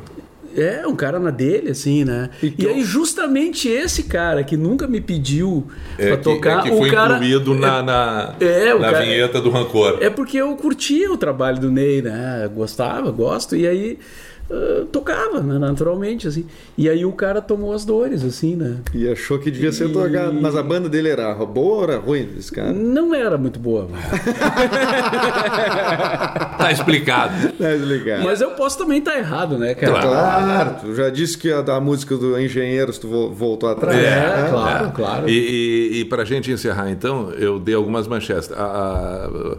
[0.58, 2.32] É, um cara na dele, assim, né?
[2.44, 5.68] Então- E aí, justamente esse cara que nunca me pediu
[5.98, 7.16] É pra que, tocar, é que foi o cara.
[7.16, 10.00] incluído na, na, É, o na cara- vinheta do Rancor.
[10.02, 12.50] É porque eu curtia o trabalho do Ney, né?
[12.54, 14.00] Gostava, gosto, e aí
[14.52, 15.58] ah, tocava, né?
[15.60, 16.46] naturalmente, assim.
[16.78, 18.78] E aí o cara tomou as dores, assim, né?
[18.94, 20.34] E achou que devia ser E- tocado.
[20.42, 22.72] Mas a banda dele era boa ou era ruim, esse cara?
[22.74, 23.88] Não era muito boa.
[26.58, 27.34] Tá explicado.
[27.54, 28.24] Tá desligado.
[28.24, 29.92] Mas eu posso também estar errado, né, cara?
[30.02, 30.10] Claro.
[30.46, 33.98] Claro, tu já disse que a da música do Engenheiros tu vo- voltou atrás.
[33.98, 34.02] É,
[34.44, 34.48] né?
[34.50, 34.92] claro, É.
[34.92, 35.30] claro.
[35.30, 38.52] E, e, e para a gente encerrar, então, eu dei algumas manchetes.
[38.52, 39.58] A- a-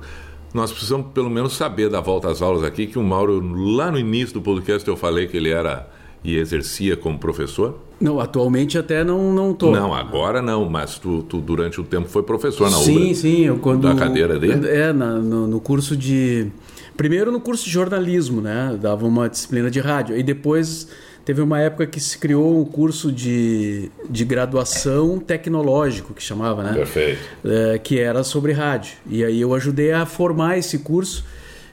[0.52, 3.40] nós precisamos pelo menos saber da volta às aulas aqui, que o Mauro,
[3.76, 5.88] lá no início do podcast, eu falei que ele era
[6.22, 7.78] e exercia como professor.
[8.00, 9.70] Não, atualmente até não, não tô.
[9.70, 13.14] Não, agora não, mas tu, tu durante o tempo foi professor na Sim, UBRA.
[13.14, 13.40] sim.
[13.46, 14.66] Eu, quando, Da cadeira dele?
[14.68, 16.48] É, na- no, no curso de.
[16.96, 18.76] Primeiro no curso de jornalismo, né?
[18.80, 20.16] Dava uma disciplina de rádio.
[20.16, 20.88] E depois
[21.24, 26.72] teve uma época que se criou um curso de, de graduação tecnológico, que chamava, né?
[26.74, 27.20] Perfeito.
[27.44, 28.92] É, que era sobre rádio.
[29.08, 31.24] E aí eu ajudei a formar esse curso,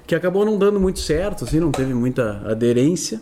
[0.06, 3.20] que acabou não dando muito certo, assim, não teve muita aderência.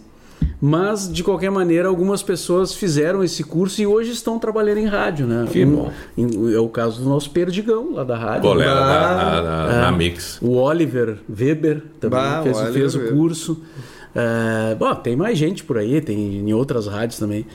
[0.61, 5.25] Mas, de qualquer maneira, algumas pessoas fizeram esse curso e hoje estão trabalhando em rádio,
[5.25, 5.45] né?
[5.51, 5.91] Que bom.
[6.17, 8.51] em- é o caso do nosso Perdigão, lá da rádio.
[8.51, 10.37] Ah, na, na- na- na Mix.
[10.41, 13.13] O Oliver Weber também Bah, fez, o fez o Weber.
[14.15, 17.45] É, bom, tem mais gente por aí, tem em outras rádios também.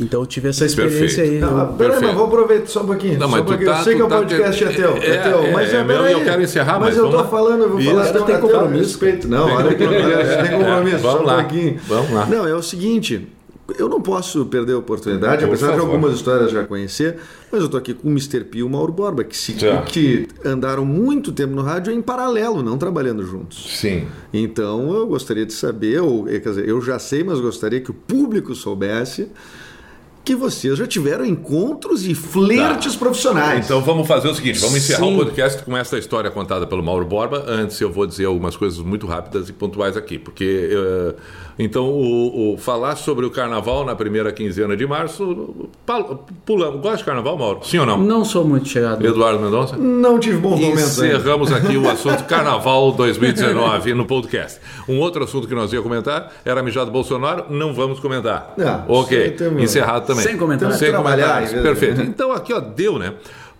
[0.00, 1.32] Então eu tive essa experiência Perfeito.
[1.34, 1.40] aí.
[1.40, 3.18] Não, Eu- mas peraí, mas vou aproveitar só um pouquinho.
[3.18, 3.70] Não, só mas um pouquinho.
[3.70, 4.90] tá- eu sei que o tá- podcast é, teu.
[4.96, 5.38] É, é, teu.
[5.44, 6.10] é, mas é meu peraí.
[6.10, 7.24] e eu quero encerrar, mas mas eu tô lá.
[7.24, 7.90] falando, eu vou Isso.
[7.90, 8.82] falar Agora até, tem compromisso.
[8.84, 9.28] respeito.
[9.28, 10.08] Não, Tem olha que compromisso.
[10.42, 10.96] tem compromisso.
[10.96, 11.80] É, só vamos um lá, pouquinho.
[11.86, 12.26] vamos lá.
[12.26, 13.28] Não, é o seguinte.
[13.78, 17.16] Eu não posso perder a oportunidade, Por apesar de algumas histórias já conhecer,
[17.50, 18.44] mas eu tô aqui com o Mr.
[18.44, 19.82] P e o Mauro Borba, que, se, Tá.
[19.82, 23.78] que andaram muito tempo no rádio em paralelo, não trabalhando juntos.
[23.80, 24.06] Sim.
[24.32, 27.94] Então eu gostaria de saber, ou quer dizer, eu já sei, mas gostaria que o
[27.94, 29.28] público soubesse
[30.24, 33.66] que vocês já tiveram encontros e flertes profissionais.
[33.66, 35.14] Então vamos fazer o seguinte, vamos encerrar Sim.
[35.14, 37.44] o podcast com essa história contada pelo Mauro Borba.
[37.46, 41.14] Antes eu vou dizer algumas coisas muito rápidas e pontuais aqui, porque eh,
[41.58, 45.68] então o, o falar sobre o carnaval na primeira quinzena de março,
[46.44, 46.80] pulamos.
[46.80, 47.60] Gosta de carnaval, Mauro?
[47.62, 47.98] Sim ou não?
[47.98, 49.04] Não sou muito chegado.
[49.04, 49.76] Eduardo Mendonça?
[49.76, 51.16] não tive bons momentos ainda.
[51.16, 54.58] Encerramos aqui o assunto Carnaval 2019 no podcast.
[54.88, 58.54] Um outro assunto que nós ia comentar era a mijada do Bolsonaro, não vamos comentar.
[58.56, 60.13] Não, ok, encerrado também.
[60.22, 60.78] Sem comentários.
[60.78, 62.02] Sem comentários, perfeito.
[62.02, 63.14] Então aqui ó, deu, né?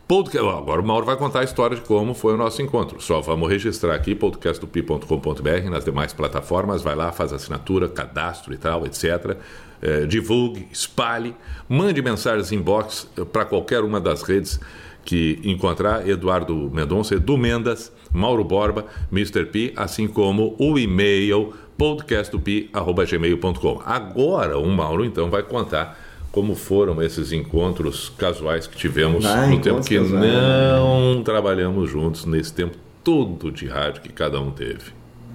[0.07, 3.01] Podcast, agora o Mauro vai contar a história de como foi o nosso encontro.
[3.01, 6.83] Só vamos registrar aqui podcastdopi.com.br nas demais plataformas.
[6.83, 9.35] Vai lá, faz assinatura, cadastro e tal, etc.
[9.81, 11.35] Eh, divulgue, espalhe,
[11.67, 14.61] mande mensagens inbox para qualquer uma das redes
[15.05, 19.47] que encontrar Eduardo Mendonça, Edu Mendas, Mauro Borba, Mr.
[19.47, 23.83] P, assim como o e-mail podcastdopi.gmail.com.
[23.85, 25.99] Agora o Mauro então vai contar
[26.35, 30.21] como foram esses encontros casuais que tivemos Ah, no tempo que casuais.
[30.25, 34.91] não trabalhamos juntos, nesse tempo todo de rádio que cada um teve.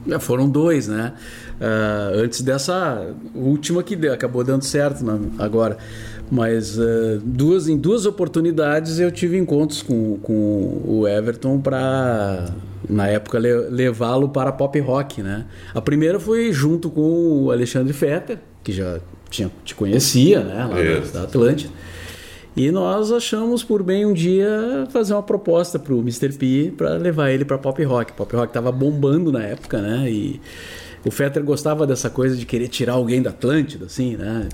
[0.10, 1.14] É, foram dois, né?
[1.62, 5.78] Ah, antes dessa última que deu- acabou dando certo né, agora.
[6.30, 6.84] Mas ah,
[7.24, 12.54] duas, em duas oportunidades eu tive encontros com, com o Everton para,
[12.90, 15.46] na época, le- levá-lo para pop rock, né?
[15.74, 19.00] A primeira foi junto com o Alexandre Fetter, que já
[19.30, 20.66] tinha, te conhecia, né?
[20.66, 21.72] Lá da, da Atlântida.
[22.56, 26.34] E nós achamos por bem um dia fazer uma proposta pro Mr.
[26.34, 28.12] P para levar ele para pop rock.
[28.14, 30.12] Pop rock tava bombando na época, né?
[30.12, 30.42] E
[31.06, 34.50] o Fetter gostava dessa coisa de querer tirar alguém da Atlântida, assim, né?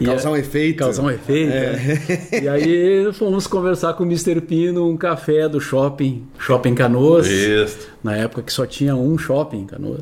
[0.00, 0.78] E Causar um efeito.
[0.78, 1.50] Causar um efeito.
[1.50, 2.40] né?
[2.42, 4.40] E aí fomos conversar com o Mr.
[4.40, 7.28] P num café do shopping, Shopping Canoas.
[7.28, 7.78] Isso.
[8.02, 10.00] Na época que só tinha um shopping em Canoas.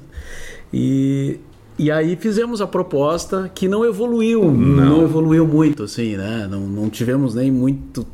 [0.73, 1.39] E,
[1.79, 6.47] e aí fizemos a proposta que não evoluiu, não, evoluiu muito, assim, né?
[6.51, 8.07] Não, não tivemos nem muito,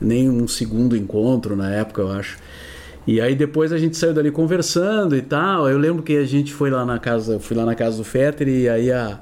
[0.00, 2.38] nem um segundo encontro na época, eu acho.
[3.06, 5.68] E aí depois a gente saiu dali conversando e tal.
[5.68, 8.04] Eu lembro que a gente foi lá na casa, eu fui lá na casa do
[8.04, 9.18] Fetter e aí a,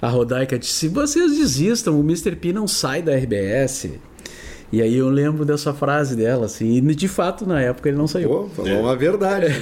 [0.00, 2.36] a Rodaica disse: vocês desistam, o Mr.
[2.36, 3.90] P não sai da RBS.
[4.70, 8.06] E aí eu lembro dessa frase dela, assim, e de fato na época ele não
[8.06, 8.28] saiu.
[8.28, 9.46] Pô, falou uma verdade.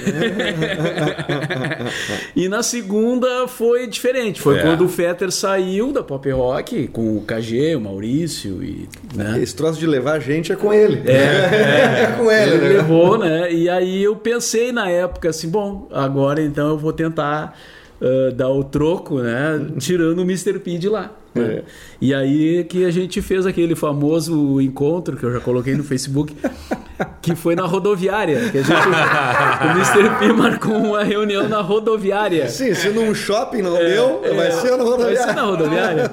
[2.35, 4.41] E na segunda foi diferente.
[4.41, 4.61] Foi É.
[4.61, 8.87] quando o Fetter saiu da pop rock com o KG, o Maurício e.
[9.15, 9.39] Né?
[9.41, 11.01] Esse troço de levar gente é com ele.
[11.07, 12.67] É, com ele, Ele né?
[12.77, 13.51] levou, né?
[13.51, 17.57] E aí eu pensei na época assim, bom, agora então eu vou tentar
[18.01, 19.67] uh, dar o troco, né?
[19.79, 20.59] Tirando o Mr.
[20.59, 21.11] P de lá.
[21.33, 21.45] Né?
[21.45, 21.63] É.
[22.01, 26.35] E aí que a gente fez aquele famoso encontro que eu já coloquei no Facebook,
[27.21, 28.49] que foi na rodoviária.
[28.49, 30.19] Que a gente, o Mr.
[30.19, 32.47] P marcou uma reunião na rodoviária.
[32.49, 35.17] Sim, se num shopping não é, deu, é, vai ser na rodoviária.
[35.17, 36.11] Vai ser na rodoviária.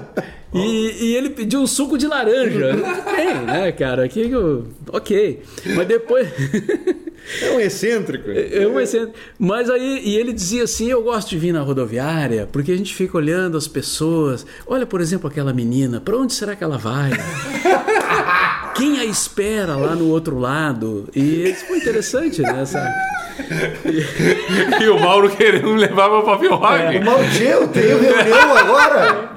[0.55, 2.73] E, e, ele pediu um suco de laranja.
[3.17, 4.09] Bem, né, cara?
[4.09, 4.31] Que.
[4.93, 5.43] Ok.
[5.75, 6.29] Mas depois.
[7.43, 8.31] É um excêntrico.
[8.31, 9.19] É, é um excêntrico.
[9.39, 12.95] Mas aí, e ele dizia assim: eu gosto de vir na rodoviária, porque a gente
[12.95, 14.47] fica olhando as pessoas.
[14.67, 17.11] Olha, por exemplo, aquela menina, para onde será que ela vai?
[18.75, 21.09] Quem a espera lá no outro lado?
[21.15, 22.63] E isso foi interessante, né?
[22.63, 22.93] Essa...
[23.85, 24.85] E...
[24.85, 26.97] e o Mauro querendo levar o Pop Rock.
[26.97, 26.99] É.
[26.99, 29.31] O Mauro, eu tenho reunião agora?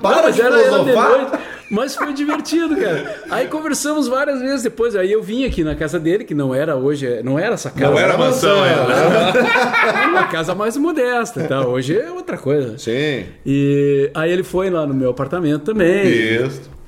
[0.00, 1.38] Para Não, mas de era, era noite.
[1.70, 3.22] Mas foi divertido, cara.
[3.30, 4.96] Aí conversamos várias vezes depois.
[4.96, 7.92] Aí eu vim aqui na casa dele, que não era hoje, não era essa casa.
[7.92, 8.92] Não era mansão, era.
[8.92, 11.64] Era uma casa mais modesta, tá?
[11.64, 12.76] Hoje é outra coisa.
[12.76, 13.24] Sim.
[13.46, 16.08] E aí ele foi lá no meu apartamento também.
[16.08, 16.79] Isso.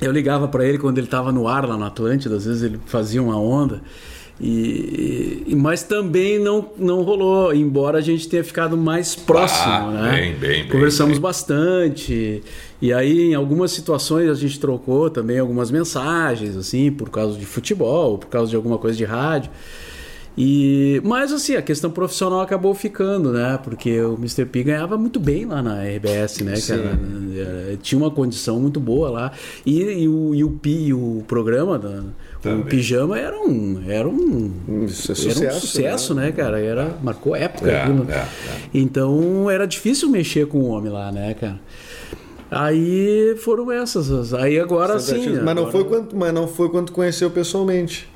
[0.00, 2.78] Eu ligava para ele quando ele estava no ar lá no Atlântida, às vezes ele
[2.86, 3.80] fazia uma onda.
[4.38, 9.72] E, mas também não, não rolou, embora a gente tenha ficado mais próximo.
[9.72, 10.10] Ah, né?
[10.12, 11.22] Bem, bem, Conversamos bem.
[11.22, 12.42] bastante.
[12.80, 17.46] E aí, em algumas situações, a gente trocou também algumas mensagens, assim, por causa de
[17.46, 19.50] futebol, por causa de alguma coisa de rádio.
[20.36, 23.58] E, mas assim, a questão profissional acabou ficando, né?
[23.62, 24.44] Porque o Mr.
[24.44, 26.98] P ganhava muito bem lá na RBS, né, cara?
[27.34, 29.32] É, tinha uma condição muito boa lá.
[29.64, 32.02] E, e o, e o Pi, o programa da,
[32.44, 36.26] o pijama era um era um, um sucesso, era um sucesso né?
[36.26, 36.32] né?
[36.32, 36.60] cara?
[36.60, 37.70] Era marcou época.
[37.70, 38.26] É, é, é,
[38.74, 41.58] então era difícil mexer com o homem lá, né, cara?
[42.50, 44.32] Aí foram essas.
[44.32, 45.30] Aí agora sim.
[45.30, 45.54] Mas agora...
[45.54, 48.08] não foi quando, mas não foi quando conheceu pessoalmente.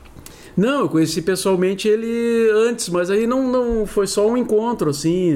[0.61, 5.35] Não, eu conheci pessoalmente ele antes, mas aí não, não foi só um encontro, assim.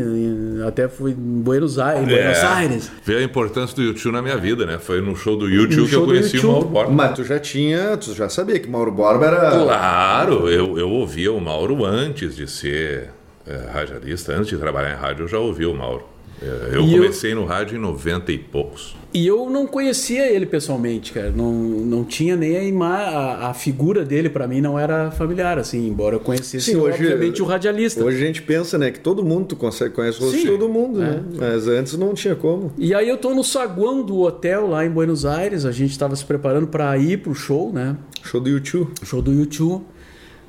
[0.69, 2.07] Até fui em Buenos Aires.
[2.07, 2.93] É, Buenos Aires.
[3.03, 4.79] Vê a importância do YouTube na minha vida, né?
[4.79, 6.93] Foi no show do YouTube que eu conheci o Mauro Borba.
[6.93, 9.51] Mas tu já tinha, tu já sabia que Mauro Borba era.
[9.51, 13.09] Claro, eu, eu ouvia o Mauro antes de ser
[13.47, 16.05] é, radialista, antes de trabalhar em rádio, eu já ouvia o Mauro.
[16.43, 17.37] É, eu e comecei eu...
[17.37, 18.95] no rádio em 90 e poucos.
[19.15, 21.31] E eu não conhecia ele pessoalmente, cara.
[21.31, 25.57] Não, não tinha nem a, ima a, a figura dele, para mim, não era familiar,
[25.57, 28.03] assim, embora eu conhecesse, Sim, hoje, obviamente, o radialista.
[28.03, 31.01] Hoje a gente pensa, né, que todo mundo tu consegue, conhece o rosto todo mundo,
[31.01, 31.07] é.
[31.07, 31.25] né?
[31.39, 32.73] Mas antes não tinha como.
[32.77, 36.17] E aí eu tô no saguão do hotel lá em Buenos Aires, a gente estava
[36.17, 37.97] se preparando para ir pro show, né?
[38.21, 38.91] Show do YouTube.
[39.05, 39.85] Show do YouTube.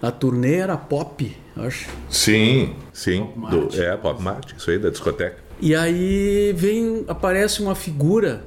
[0.02, 1.88] A turnê era pop, acho.
[2.10, 3.28] Sim, sim.
[3.40, 5.46] Pop do, é, Pop Mart, isso aí, da discoteca.
[5.62, 8.44] E aí vem, aparece uma figura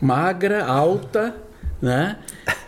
[0.00, 1.34] magra, alta,
[1.80, 2.16] né?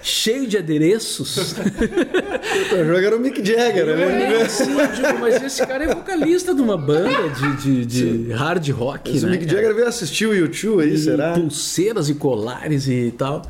[0.03, 1.55] Cheio de adereços.
[2.73, 4.43] o jogo era o Mick Jagger, né?
[4.43, 8.69] É, sim, digo, mas esse cara é vocalista de uma banda de, de, de hard
[8.71, 9.15] rock.
[9.15, 11.35] Esse né, Mick Jagger veio assistir o YouTube aí, e será?
[11.35, 13.43] Pulseiras e colares e tal.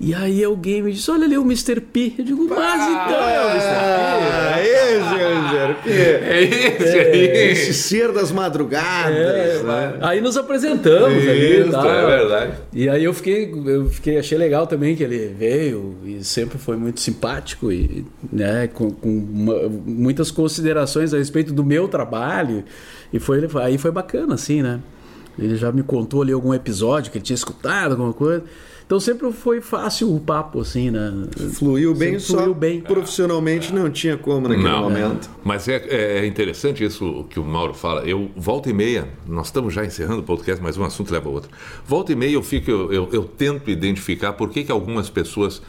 [0.00, 1.80] E aí alguém me disse, olha ali o Mr.
[1.80, 2.14] P.
[2.18, 3.68] Eu digo, mas então é o Mr.
[3.68, 4.24] P.
[4.34, 5.74] Ah, esse é o Mr.
[5.82, 5.90] P.
[5.90, 7.26] É esse aí.
[7.26, 9.16] É, esse ser das madrugadas.
[9.16, 9.98] É, né?
[10.00, 11.88] Aí nos apresentamos Isso, ali.
[11.88, 12.52] É verdade.
[12.72, 16.76] E aí eu fiquei, eu fiquei, achei legal também que ele veio e sempre foi
[16.76, 22.64] muito simpático e né, com, com uma, muitas considerações a respeito do meu trabalho.
[23.12, 24.80] E foi, aí foi bacana, assim, né?
[25.38, 28.42] Ele já me contou ali algum episódio que ele tinha escutado, alguma coisa.
[28.86, 31.10] Então sempre foi fácil o papo, assim, né?
[31.54, 32.80] Fluiu bem, sempre fluiu bem.
[32.82, 35.30] Profissionalmente não tinha como naquele não, momento.
[35.42, 38.02] Mas é, é, interessante isso que o Mauro fala.
[38.02, 41.34] Eu volta e meia, nós estamos já encerrando o podcast, mas um assunto leva ao
[41.34, 41.50] outro.
[41.86, 45.62] Volta e meia eu fico, eu, eu, eu tento identificar por que, que algumas pessoas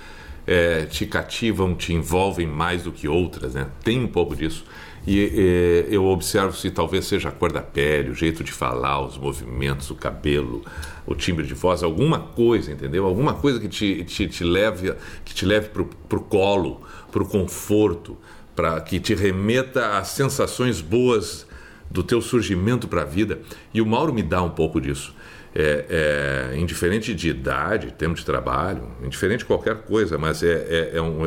[0.45, 3.67] é, te cativam, te envolvem mais do que outras, né?
[3.83, 4.65] Tem um pouco disso.
[5.07, 9.17] E eu observo se talvez seja a cor da pele, o jeito de falar, os
[9.17, 10.63] movimentos, o cabelo,
[11.05, 13.05] o timbre de voz, alguma coisa, entendeu?
[13.05, 16.81] Alguma coisa que te, te, te leve, que te leve para o colo,
[17.11, 18.17] para o conforto,
[18.55, 21.45] para que te remeta às sensações boas
[21.89, 23.39] do teu surgimento para a vida.
[23.73, 25.13] E o Mauro me dá um pouco disso.
[25.57, 30.97] É, é, indiferente de idade, tempo de trabalho, indiferente de qualquer coisa, mas é, é,
[30.97, 31.23] é um,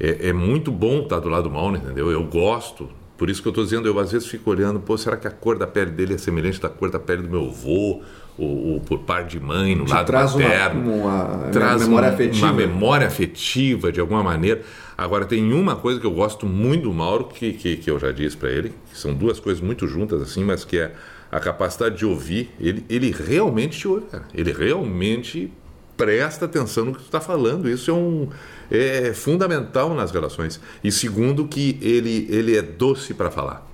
[0.00, 2.10] é, é, muito bom estar do lado do Mauro, entendeu?
[2.10, 2.88] Eu gosto.
[3.16, 5.30] Por isso que eu estou dizendo, eu às vezes fico olhando, pô, será que a
[5.30, 8.02] cor da pele dele é semelhante da cor da pele do meu avô?
[8.38, 10.94] Ou, ou por par de mãe, no Te lado traz materno.
[10.94, 12.46] Uma, uma, traz memória afetiva.
[12.46, 14.62] uma memória afetiva, de alguma maneira.
[14.96, 18.12] Agora, tem uma coisa que eu gosto muito do Mauro, que, que, que eu já
[18.12, 20.92] disse para ele, que são duas coisas muito juntas, assim, mas que é
[21.32, 22.50] a capacidade de ouvir.
[22.60, 24.24] Ele, ele realmente te ouve, cara.
[24.32, 25.52] Ele realmente
[25.98, 27.68] presta atenção no que tu está falando.
[27.68, 28.28] Isso é um
[28.70, 30.60] é fundamental nas relações.
[30.82, 33.66] E segundo, que ele, ele é doce para falar.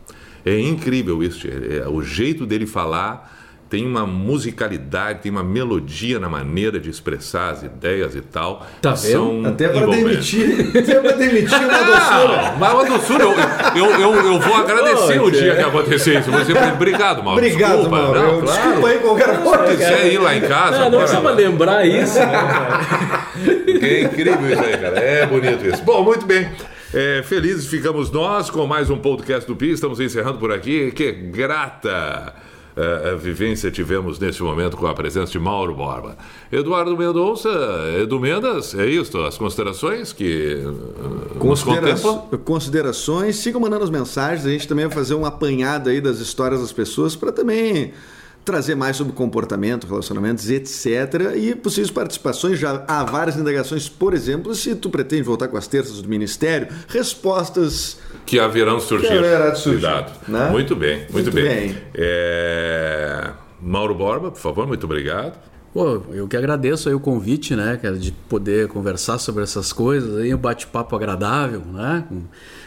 [0.45, 1.47] É incrível isso.
[1.47, 3.34] É, o jeito dele falar
[3.75, 8.64] tem uma musicalidade, tem uma melodia na maneira de expressar as ideias e tal.
[8.81, 9.49] Tá vendo?
[9.49, 12.55] Até para demitir, até para demitir uma doçura.
[12.57, 13.35] Mas uma doçura, eu,
[13.85, 16.31] eu, eu, eu vou agradecer o dia que acontecer isso.
[16.31, 17.39] Você, obrigado, Mauro.
[17.41, 18.20] Obrigado, desculpa, Mauro.
[18.20, 18.62] Não, Eu- claro.
[18.62, 19.66] Desculpa aí qualquer coisa.
[19.66, 22.33] Se quiser ir lá em casa, Ah, não bora precisava lembrar isso, né?
[23.83, 24.99] É incrível isso aí, cara.
[25.01, 25.83] É bonito isso.
[25.83, 26.49] Bom, muito bem.
[26.95, 29.72] É, felizes ficamos nós com mais um podcast do Pi.
[29.72, 30.93] Estamos encerrando por aqui.
[30.93, 32.33] Que grata
[32.77, 36.16] eh, a vivência tivemos neste momento com a presença de Mauro Borba.
[36.51, 37.49] Eduardo Mendonça,
[38.01, 39.16] Edu Mendas, é isso?
[39.22, 40.57] As considerações que
[41.35, 42.39] nos Considera- contemplam?
[42.45, 44.45] Considerações, sigam mandando as mensagens.
[44.47, 47.93] A gente também vai fazer um apanhado aí das histórias das pessoas para também
[48.45, 51.33] trazer mais sobre comportamento, relacionamentos, etc.
[51.35, 52.59] E possíveis participações.
[52.59, 56.68] Já há várias indagações, por exemplo, se tu pretende voltar com as terças do Ministério,
[56.89, 57.97] respostas.
[58.27, 59.09] Que haverão surgir.
[59.09, 60.12] Que haverá de surgir, Cuidado.
[60.29, 60.49] né?
[60.51, 61.45] Muito bem, muito, Muito bem.
[61.45, 61.77] bem.
[61.95, 65.39] É, Mauro Borba, por favor, muito obrigado.
[65.72, 70.18] Pô, eu que agradeço aí o convite, né, cara, de poder conversar sobre essas coisas
[70.18, 72.22] aí, um bate-papo agradável, né, com,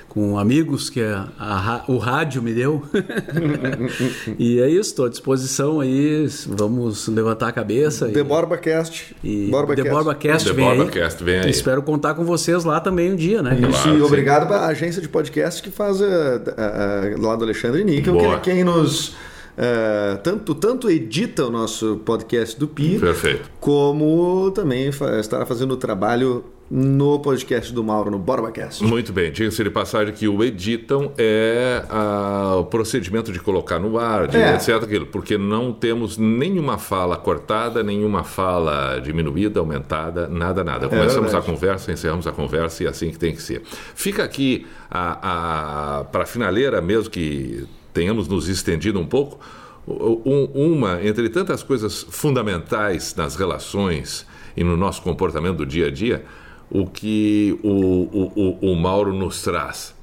[0.10, 2.82] com amigos que a, a o rádio me deu.
[4.38, 8.08] e é isso, estou à disposição aí, vamos levantar a cabeça.
[8.10, 9.16] The e, BorbaCast.
[9.24, 9.84] e BorbaCast.
[9.84, 10.78] The BorbaCast The vem aí.
[10.78, 11.50] BorbaCast vem aí.
[11.50, 13.58] Espero contar com vocês lá também um dia, né?
[13.70, 17.36] Isso, Claro, e obrigado para a agência de podcast que faz a, a- a- lá
[17.36, 18.40] do Alexandre Níquel, Boa.
[18.40, 19.16] que é quem nos
[19.58, 23.50] eh, tanto, tanto edita o nosso podcast do Pi, Perfeito.
[23.60, 28.84] como também fa- estará fazendo o trabalho no podcast do Mauro, no BorbaCast.
[28.84, 33.98] Muito bem, diga-se de passagem que o editam é ah, o procedimento de colocar no
[33.98, 34.56] ar, de É.
[34.56, 34.84] etc.
[34.84, 40.90] Aquilo, porque não temos nenhuma fala cortada, nenhuma fala diminuída, aumentada, nada, nada.
[40.90, 41.46] Começamos a verdade.
[41.46, 43.62] conversa, encerramos a conversa e é assim que tem que ser.
[43.96, 49.40] Fica aqui a, a, para a finaleira, mesmo que tenhamos nos estendido um pouco,
[49.88, 55.92] um- uma, entre tantas coisas fundamentais nas relações e no nosso comportamento do dia a
[55.92, 56.26] dia,
[56.70, 59.96] o que o, o, o, o Mauro nos traz.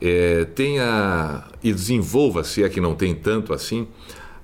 [0.00, 3.86] É, tenha e desenvolva, se é que não tem tanto assim,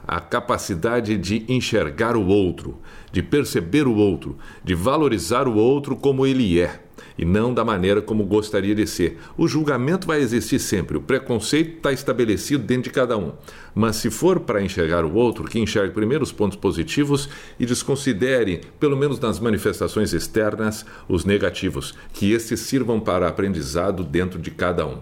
[0.07, 2.79] a capacidade de enxergar o outro,
[3.11, 6.88] de perceber o outro, de valorizar o outro como ele é
[7.19, 9.19] e não da maneira como gostaria de ser.
[9.37, 13.33] O julgamento vai existir sempre, o preconceito está estabelecido dentro de cada um.
[13.75, 18.61] Mas se for para enxergar o outro, que enxergue primeiro os pontos positivos e desconsidere,
[18.79, 24.87] pelo menos nas manifestações externas, os negativos, que esses sirvam para aprendizado dentro de cada
[24.87, 24.99] um.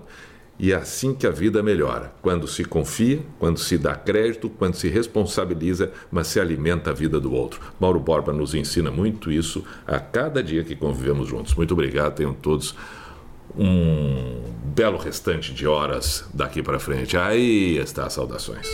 [0.59, 4.75] E é assim que a vida melhora, quando se confia, quando se dá crédito, quando
[4.75, 7.61] se responsabiliza, mas se alimenta a vida do outro.
[7.79, 11.55] Mauro Borba nos ensina muito isso a cada dia que convivemos juntos.
[11.55, 12.75] Muito obrigado, tenham todos
[13.59, 14.43] um
[14.75, 17.17] belo restante de horas daqui para frente.
[17.17, 18.67] Aí está, saudações.